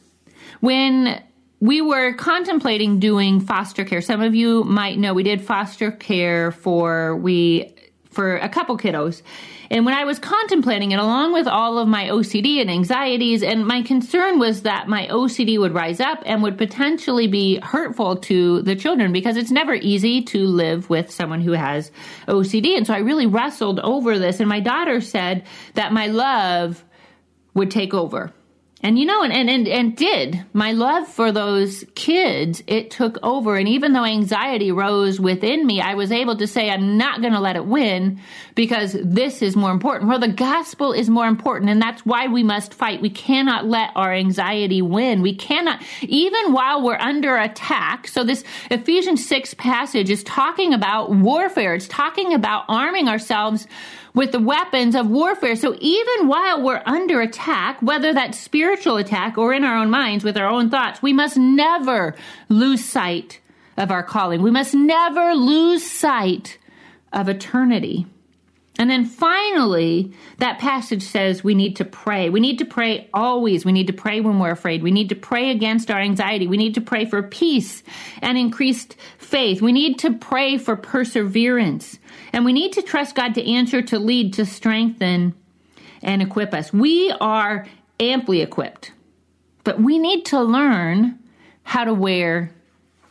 When 0.60 1.24
we 1.64 1.80
were 1.80 2.12
contemplating 2.12 2.98
doing 3.00 3.40
foster 3.40 3.86
care. 3.86 4.02
Some 4.02 4.20
of 4.20 4.34
you 4.34 4.64
might 4.64 4.98
know 4.98 5.14
we 5.14 5.22
did 5.22 5.40
foster 5.40 5.90
care 5.90 6.50
for 6.52 7.16
we 7.16 7.74
for 8.10 8.36
a 8.36 8.50
couple 8.50 8.76
kiddos. 8.76 9.22
And 9.70 9.86
when 9.86 9.94
I 9.94 10.04
was 10.04 10.18
contemplating 10.18 10.92
it, 10.92 10.98
along 10.98 11.32
with 11.32 11.46
all 11.46 11.78
of 11.78 11.88
my 11.88 12.08
OCD 12.08 12.60
and 12.60 12.70
anxieties, 12.70 13.42
and 13.42 13.66
my 13.66 13.80
concern 13.80 14.38
was 14.38 14.62
that 14.62 14.88
my 14.88 15.06
OCD 15.06 15.58
would 15.58 15.72
rise 15.72 16.00
up 16.00 16.22
and 16.26 16.42
would 16.42 16.58
potentially 16.58 17.28
be 17.28 17.58
hurtful 17.60 18.16
to 18.16 18.60
the 18.60 18.76
children 18.76 19.10
because 19.10 19.38
it's 19.38 19.50
never 19.50 19.72
easy 19.72 20.20
to 20.20 20.46
live 20.46 20.90
with 20.90 21.10
someone 21.10 21.40
who 21.40 21.52
has 21.52 21.90
OCD. 22.28 22.76
And 22.76 22.86
so 22.86 22.92
I 22.92 22.98
really 22.98 23.26
wrestled 23.26 23.80
over 23.80 24.18
this. 24.18 24.38
And 24.38 24.50
my 24.50 24.60
daughter 24.60 25.00
said 25.00 25.44
that 25.72 25.94
my 25.94 26.08
love 26.08 26.84
would 27.54 27.70
take 27.70 27.94
over 27.94 28.34
and 28.84 28.98
you 28.98 29.06
know, 29.06 29.22
and, 29.22 29.32
and, 29.32 29.48
and, 29.48 29.66
and 29.66 29.96
did 29.96 30.44
my 30.52 30.72
love 30.72 31.08
for 31.08 31.32
those 31.32 31.86
kids, 31.94 32.62
it 32.66 32.90
took 32.90 33.18
over. 33.22 33.56
And 33.56 33.66
even 33.66 33.94
though 33.94 34.04
anxiety 34.04 34.72
rose 34.72 35.18
within 35.18 35.66
me, 35.66 35.80
I 35.80 35.94
was 35.94 36.12
able 36.12 36.36
to 36.36 36.46
say, 36.46 36.68
I'm 36.68 36.98
not 36.98 37.22
going 37.22 37.32
to 37.32 37.40
let 37.40 37.56
it 37.56 37.64
win 37.64 38.20
because 38.54 38.94
this 39.02 39.40
is 39.40 39.56
more 39.56 39.70
important. 39.70 40.10
Well, 40.10 40.18
the 40.18 40.28
gospel 40.28 40.92
is 40.92 41.08
more 41.08 41.26
important. 41.26 41.70
And 41.70 41.80
that's 41.80 42.04
why 42.04 42.28
we 42.28 42.42
must 42.42 42.74
fight. 42.74 43.00
We 43.00 43.08
cannot 43.08 43.64
let 43.64 43.90
our 43.96 44.12
anxiety 44.12 44.82
win. 44.82 45.22
We 45.22 45.34
cannot, 45.34 45.80
even 46.02 46.52
while 46.52 46.82
we're 46.82 46.98
under 46.98 47.38
attack. 47.38 48.06
So 48.06 48.22
this 48.22 48.44
Ephesians 48.70 49.26
6 49.26 49.54
passage 49.54 50.10
is 50.10 50.22
talking 50.24 50.74
about 50.74 51.10
warfare. 51.10 51.74
It's 51.74 51.88
talking 51.88 52.34
about 52.34 52.66
arming 52.68 53.08
ourselves 53.08 53.66
with 54.14 54.30
the 54.30 54.38
weapons 54.38 54.94
of 54.94 55.08
warfare. 55.08 55.56
So 55.56 55.76
even 55.80 56.28
while 56.28 56.62
we're 56.62 56.82
under 56.86 57.20
attack, 57.20 57.82
whether 57.82 58.14
that's 58.14 58.38
spiritual 58.38 58.96
attack 58.96 59.36
or 59.36 59.52
in 59.52 59.64
our 59.64 59.76
own 59.76 59.90
minds 59.90 60.24
with 60.24 60.36
our 60.36 60.48
own 60.48 60.70
thoughts, 60.70 61.02
we 61.02 61.12
must 61.12 61.36
never 61.36 62.14
lose 62.48 62.84
sight 62.84 63.40
of 63.76 63.90
our 63.90 64.04
calling. 64.04 64.40
We 64.40 64.52
must 64.52 64.74
never 64.74 65.34
lose 65.34 65.84
sight 65.84 66.58
of 67.12 67.28
eternity. 67.28 68.06
And 68.76 68.90
then 68.90 69.04
finally, 69.04 70.12
that 70.38 70.58
passage 70.58 71.02
says 71.02 71.44
we 71.44 71.54
need 71.54 71.76
to 71.76 71.84
pray. 71.84 72.28
We 72.28 72.40
need 72.40 72.58
to 72.58 72.64
pray 72.64 73.08
always. 73.14 73.64
We 73.64 73.70
need 73.70 73.86
to 73.86 73.92
pray 73.92 74.20
when 74.20 74.40
we're 74.40 74.50
afraid. 74.50 74.82
We 74.82 74.90
need 74.90 75.10
to 75.10 75.14
pray 75.14 75.50
against 75.50 75.92
our 75.92 76.00
anxiety. 76.00 76.48
We 76.48 76.56
need 76.56 76.74
to 76.74 76.80
pray 76.80 77.04
for 77.04 77.22
peace 77.22 77.84
and 78.20 78.36
increased 78.36 78.96
faith. 79.18 79.62
We 79.62 79.70
need 79.70 80.00
to 80.00 80.14
pray 80.14 80.58
for 80.58 80.74
perseverance. 80.74 82.00
And 82.34 82.44
we 82.44 82.52
need 82.52 82.72
to 82.72 82.82
trust 82.82 83.14
God 83.14 83.34
to 83.36 83.48
answer, 83.48 83.80
to 83.80 83.98
lead, 84.00 84.34
to 84.34 84.44
strengthen, 84.44 85.34
and 86.02 86.20
equip 86.20 86.52
us. 86.52 86.72
We 86.72 87.12
are 87.20 87.64
amply 88.00 88.40
equipped, 88.40 88.90
but 89.62 89.80
we 89.80 90.00
need 90.00 90.26
to 90.26 90.42
learn 90.42 91.20
how 91.62 91.84
to 91.84 91.94
wear 91.94 92.50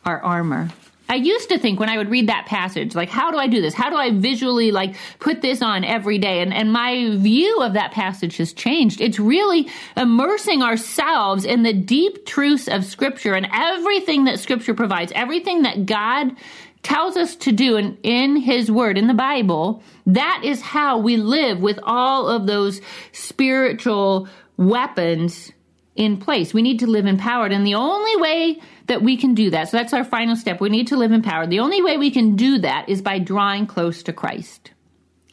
our 0.06 0.22
armor. 0.22 0.70
I 1.08 1.16
used 1.16 1.48
to 1.50 1.58
think 1.58 1.80
when 1.80 1.88
I 1.88 1.98
would 1.98 2.10
read 2.10 2.28
that 2.28 2.48
passage, 2.48 2.96
like, 2.96 3.08
how 3.08 3.32
do 3.32 3.38
I 3.38 3.48
do 3.48 3.62
this? 3.62 3.74
How 3.74 3.90
do 3.90 3.96
I 3.96 4.12
visually 4.12 4.72
like 4.72 4.96
put 5.20 5.42
this 5.42 5.62
on 5.62 5.86
every 5.86 6.18
day? 6.18 6.42
And, 6.42 6.54
and 6.54 6.74
my 6.74 7.16
view 7.16 7.62
of 7.62 7.74
that 7.74 7.94
passage 7.94 8.38
has 8.38 8.52
changed. 8.52 9.00
It's 9.00 9.20
really 9.20 9.70
immersing 9.96 10.62
ourselves 10.62 11.46
in 11.46 11.64
the 11.64 11.74
deep 11.74 12.26
truths 12.26 12.68
of 12.68 12.84
scripture 12.84 13.36
and 13.36 13.48
everything 13.54 14.26
that 14.26 14.40
scripture 14.40 14.74
provides, 14.74 15.14
everything 15.16 15.62
that 15.62 15.86
God 15.86 16.36
tells 16.84 17.16
us 17.16 17.36
to 17.38 17.52
do 17.52 17.78
in, 17.78 17.98
in 18.04 18.36
his 18.36 18.70
word, 18.70 18.98
in 18.98 19.08
the 19.08 19.14
Bible. 19.14 19.82
That 20.06 20.42
is 20.44 20.62
how 20.62 21.00
we 21.00 21.18
live 21.18 21.60
with 21.60 21.80
all 21.82 22.28
of 22.28 22.46
those 22.46 22.82
spiritual 23.14 24.28
weapons 24.58 25.52
in 25.96 26.18
place. 26.18 26.54
We 26.54 26.62
need 26.62 26.80
to 26.80 26.88
live 26.88 27.06
empowered. 27.06 27.52
And 27.52 27.66
the 27.66 27.76
only 27.76 28.16
way 28.18 28.60
that 28.88 29.02
we 29.02 29.16
can 29.16 29.34
do 29.34 29.50
that, 29.52 29.70
so 29.70 29.78
that's 29.78 29.94
our 29.94 30.04
final 30.04 30.36
step, 30.36 30.60
we 30.60 30.70
need 30.70 30.88
to 30.88 30.98
live 30.98 31.12
empowered. 31.12 31.50
The 31.50 31.60
only 31.60 31.82
way 31.82 31.98
we 31.98 32.12
can 32.12 32.36
do 32.36 32.60
that 32.60 32.90
is 32.90 33.02
by 33.02 33.20
drawing 33.20 33.66
close 33.66 34.04
to 34.04 34.14
Christ 34.14 34.72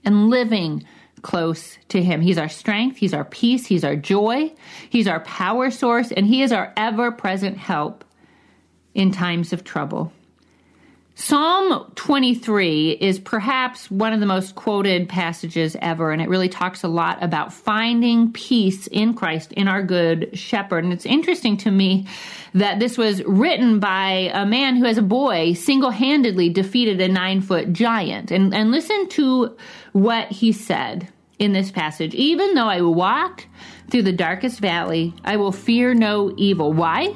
and 0.04 0.28
living 0.28 0.84
close 1.22 1.78
to 1.88 2.02
Him. 2.02 2.20
He's 2.20 2.38
our 2.38 2.48
strength, 2.48 2.96
He's 2.96 3.14
our 3.14 3.24
peace, 3.24 3.66
He's 3.66 3.84
our 3.84 3.96
joy, 3.96 4.52
He's 4.88 5.08
our 5.08 5.20
power 5.20 5.70
source, 5.70 6.12
and 6.12 6.26
He 6.26 6.42
is 6.42 6.52
our 6.52 6.72
ever 6.76 7.10
present 7.10 7.58
help 7.58 8.04
in 8.94 9.12
times 9.12 9.52
of 9.52 9.64
trouble. 9.64 10.12
Psalm 11.20 11.92
23 11.96 12.92
is 12.92 13.18
perhaps 13.18 13.90
one 13.90 14.14
of 14.14 14.20
the 14.20 14.26
most 14.26 14.54
quoted 14.54 15.06
passages 15.06 15.76
ever, 15.82 16.12
and 16.12 16.22
it 16.22 16.30
really 16.30 16.48
talks 16.48 16.82
a 16.82 16.88
lot 16.88 17.22
about 17.22 17.52
finding 17.52 18.32
peace 18.32 18.86
in 18.86 19.12
Christ, 19.12 19.52
in 19.52 19.68
our 19.68 19.82
good 19.82 20.30
shepherd. 20.32 20.82
And 20.82 20.94
it's 20.94 21.04
interesting 21.04 21.58
to 21.58 21.70
me 21.70 22.06
that 22.54 22.78
this 22.78 22.96
was 22.96 23.22
written 23.24 23.80
by 23.80 24.30
a 24.32 24.46
man 24.46 24.76
who, 24.76 24.86
as 24.86 24.96
a 24.96 25.02
boy, 25.02 25.52
single 25.52 25.90
handedly 25.90 26.48
defeated 26.48 27.02
a 27.02 27.08
nine 27.08 27.42
foot 27.42 27.70
giant. 27.70 28.30
And, 28.30 28.54
and 28.54 28.70
listen 28.70 29.06
to 29.10 29.58
what 29.92 30.28
he 30.32 30.52
said 30.52 31.06
in 31.38 31.52
this 31.52 31.70
passage. 31.70 32.14
Even 32.14 32.54
though 32.54 32.68
I 32.68 32.80
walk 32.80 33.44
through 33.90 34.04
the 34.04 34.12
darkest 34.12 34.58
valley, 34.58 35.12
I 35.22 35.36
will 35.36 35.52
fear 35.52 35.92
no 35.92 36.32
evil. 36.38 36.72
Why? 36.72 37.14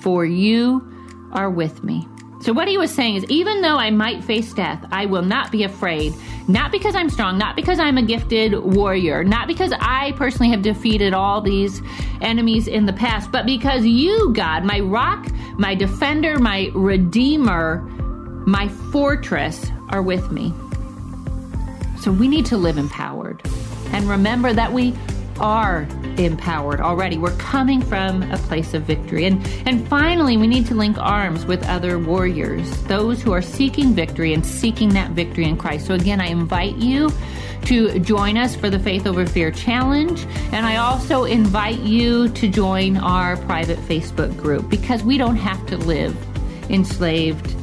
For 0.00 0.24
you 0.24 1.30
are 1.32 1.48
with 1.48 1.84
me. 1.84 2.04
So, 2.40 2.52
what 2.52 2.68
he 2.68 2.76
was 2.76 2.92
saying 2.92 3.16
is, 3.16 3.24
even 3.24 3.62
though 3.62 3.76
I 3.76 3.90
might 3.90 4.22
face 4.22 4.52
death, 4.52 4.84
I 4.92 5.06
will 5.06 5.22
not 5.22 5.50
be 5.50 5.64
afraid. 5.64 6.14
Not 6.48 6.70
because 6.70 6.94
I'm 6.94 7.08
strong, 7.10 7.38
not 7.38 7.56
because 7.56 7.80
I'm 7.80 7.98
a 7.98 8.02
gifted 8.02 8.58
warrior, 8.58 9.24
not 9.24 9.48
because 9.48 9.72
I 9.80 10.12
personally 10.12 10.50
have 10.50 10.62
defeated 10.62 11.12
all 11.12 11.40
these 11.40 11.82
enemies 12.20 12.68
in 12.68 12.86
the 12.86 12.92
past, 12.92 13.32
but 13.32 13.46
because 13.46 13.84
you, 13.84 14.32
God, 14.32 14.64
my 14.64 14.80
rock, 14.80 15.26
my 15.58 15.74
defender, 15.74 16.38
my 16.38 16.70
redeemer, 16.74 17.78
my 18.46 18.68
fortress, 18.92 19.70
are 19.88 20.02
with 20.02 20.30
me. 20.30 20.52
So, 21.98 22.12
we 22.12 22.28
need 22.28 22.46
to 22.46 22.56
live 22.56 22.76
empowered 22.76 23.42
and 23.92 24.08
remember 24.08 24.52
that 24.52 24.72
we 24.72 24.94
are 25.40 25.88
empowered 26.18 26.80
already. 26.80 27.18
We're 27.18 27.36
coming 27.36 27.82
from 27.82 28.22
a 28.30 28.38
place 28.38 28.74
of 28.74 28.82
victory. 28.82 29.24
And, 29.26 29.46
and 29.66 29.86
finally, 29.88 30.36
we 30.36 30.46
need 30.46 30.66
to 30.66 30.74
link 30.74 30.98
arms 30.98 31.46
with 31.46 31.66
other 31.68 31.98
warriors, 31.98 32.70
those 32.84 33.22
who 33.22 33.32
are 33.32 33.42
seeking 33.42 33.94
victory 33.94 34.32
and 34.32 34.44
seeking 34.44 34.90
that 34.90 35.12
victory 35.12 35.44
in 35.44 35.56
Christ. 35.56 35.86
So, 35.86 35.94
again, 35.94 36.20
I 36.20 36.26
invite 36.26 36.76
you 36.76 37.10
to 37.66 37.98
join 37.98 38.36
us 38.36 38.54
for 38.54 38.70
the 38.70 38.78
Faith 38.78 39.06
Over 39.06 39.26
Fear 39.26 39.50
Challenge. 39.50 40.24
And 40.52 40.66
I 40.66 40.76
also 40.76 41.24
invite 41.24 41.80
you 41.80 42.28
to 42.28 42.48
join 42.48 42.96
our 42.96 43.36
private 43.38 43.78
Facebook 43.78 44.36
group 44.36 44.68
because 44.68 45.02
we 45.02 45.18
don't 45.18 45.36
have 45.36 45.64
to 45.66 45.76
live 45.76 46.16
enslaved 46.70 47.54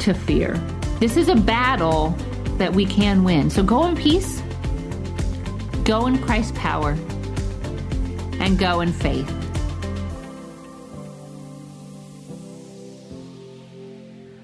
to 0.00 0.14
fear. 0.14 0.54
This 0.98 1.16
is 1.16 1.28
a 1.28 1.36
battle 1.36 2.10
that 2.58 2.74
we 2.74 2.84
can 2.84 3.24
win. 3.24 3.48
So 3.48 3.62
go 3.62 3.86
in 3.86 3.96
peace 3.96 4.42
Go 5.90 6.06
in 6.06 6.18
Christ's 6.18 6.56
power 6.56 6.96
and 8.40 8.58
go 8.58 8.80
in 8.80 8.92
faith. 8.92 9.28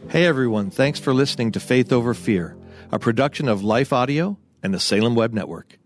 Hey 0.09 0.24
everyone, 0.24 0.70
thanks 0.70 1.00
for 1.00 1.12
listening 1.12 1.52
to 1.52 1.61
Faith 1.61 1.92
Over 1.92 2.14
Fear, 2.14 2.56
a 2.92 2.98
production 2.98 3.48
of 3.48 3.64
Life 3.64 3.92
Audio 3.92 4.38
and 4.62 4.72
the 4.72 4.80
Salem 4.80 5.14
Web 5.14 5.35
Network. 5.35 5.78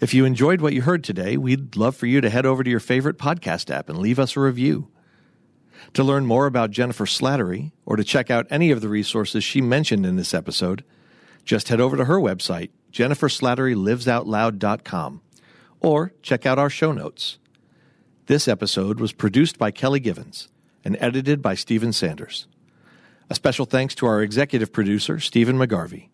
If 0.00 0.12
you 0.12 0.24
enjoyed 0.24 0.60
what 0.60 0.72
you 0.72 0.82
heard 0.82 1.04
today, 1.04 1.36
we'd 1.36 1.76
love 1.76 1.94
for 1.96 2.06
you 2.06 2.20
to 2.20 2.28
head 2.28 2.46
over 2.46 2.64
to 2.64 2.70
your 2.70 2.80
favorite 2.80 3.16
podcast 3.16 3.70
app 3.70 3.88
and 3.88 3.98
leave 3.98 4.18
us 4.18 4.36
a 4.36 4.40
review. 4.40 4.88
To 5.94 6.02
learn 6.02 6.26
more 6.26 6.46
about 6.46 6.72
Jennifer 6.72 7.06
Slattery 7.06 7.70
or 7.86 7.96
to 7.96 8.04
check 8.04 8.30
out 8.30 8.46
any 8.50 8.70
of 8.70 8.80
the 8.80 8.88
resources 8.88 9.44
she 9.44 9.60
mentioned 9.60 10.04
in 10.04 10.16
this 10.16 10.34
episode, 10.34 10.84
just 11.44 11.68
head 11.68 11.80
over 11.80 11.96
to 11.96 12.06
her 12.06 12.18
website, 12.18 12.70
jenniferslatterylivesoutloud.com, 12.92 15.20
or 15.84 16.12
check 16.22 16.46
out 16.46 16.58
our 16.58 16.70
show 16.70 16.92
notes. 16.92 17.38
This 18.26 18.48
episode 18.48 19.00
was 19.00 19.12
produced 19.12 19.58
by 19.58 19.70
Kelly 19.70 20.00
Givens 20.00 20.48
and 20.84 20.96
edited 21.00 21.42
by 21.42 21.54
Stephen 21.54 21.92
Sanders. 21.92 22.46
A 23.30 23.34
special 23.34 23.66
thanks 23.66 23.94
to 23.96 24.06
our 24.06 24.22
executive 24.22 24.72
producer, 24.72 25.20
Stephen 25.20 25.56
McGarvey. 25.56 26.08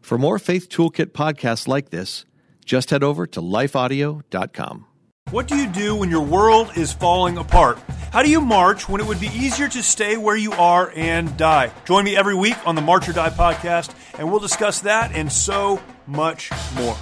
For 0.00 0.18
more 0.18 0.38
Faith 0.38 0.68
Toolkit 0.68 1.12
podcasts 1.12 1.66
like 1.66 1.90
this, 1.90 2.24
just 2.64 2.90
head 2.90 3.02
over 3.02 3.26
to 3.28 3.40
lifeaudio.com. 3.40 4.86
What 5.30 5.48
do 5.48 5.56
you 5.56 5.66
do 5.66 5.96
when 5.96 6.10
your 6.10 6.22
world 6.22 6.76
is 6.76 6.92
falling 6.92 7.38
apart? 7.38 7.78
How 8.12 8.22
do 8.22 8.30
you 8.30 8.40
march 8.40 8.88
when 8.88 9.00
it 9.00 9.06
would 9.06 9.20
be 9.20 9.28
easier 9.28 9.68
to 9.68 9.82
stay 9.82 10.16
where 10.16 10.36
you 10.36 10.52
are 10.52 10.92
and 10.94 11.36
die? 11.36 11.72
Join 11.86 12.04
me 12.04 12.16
every 12.16 12.34
week 12.34 12.56
on 12.66 12.74
the 12.74 12.82
March 12.82 13.08
or 13.08 13.12
Die 13.12 13.30
podcast, 13.30 13.94
and 14.18 14.30
we'll 14.30 14.40
discuss 14.40 14.80
that 14.80 15.12
and 15.12 15.32
so 15.32 15.80
much 16.06 16.50
more. 16.76 16.96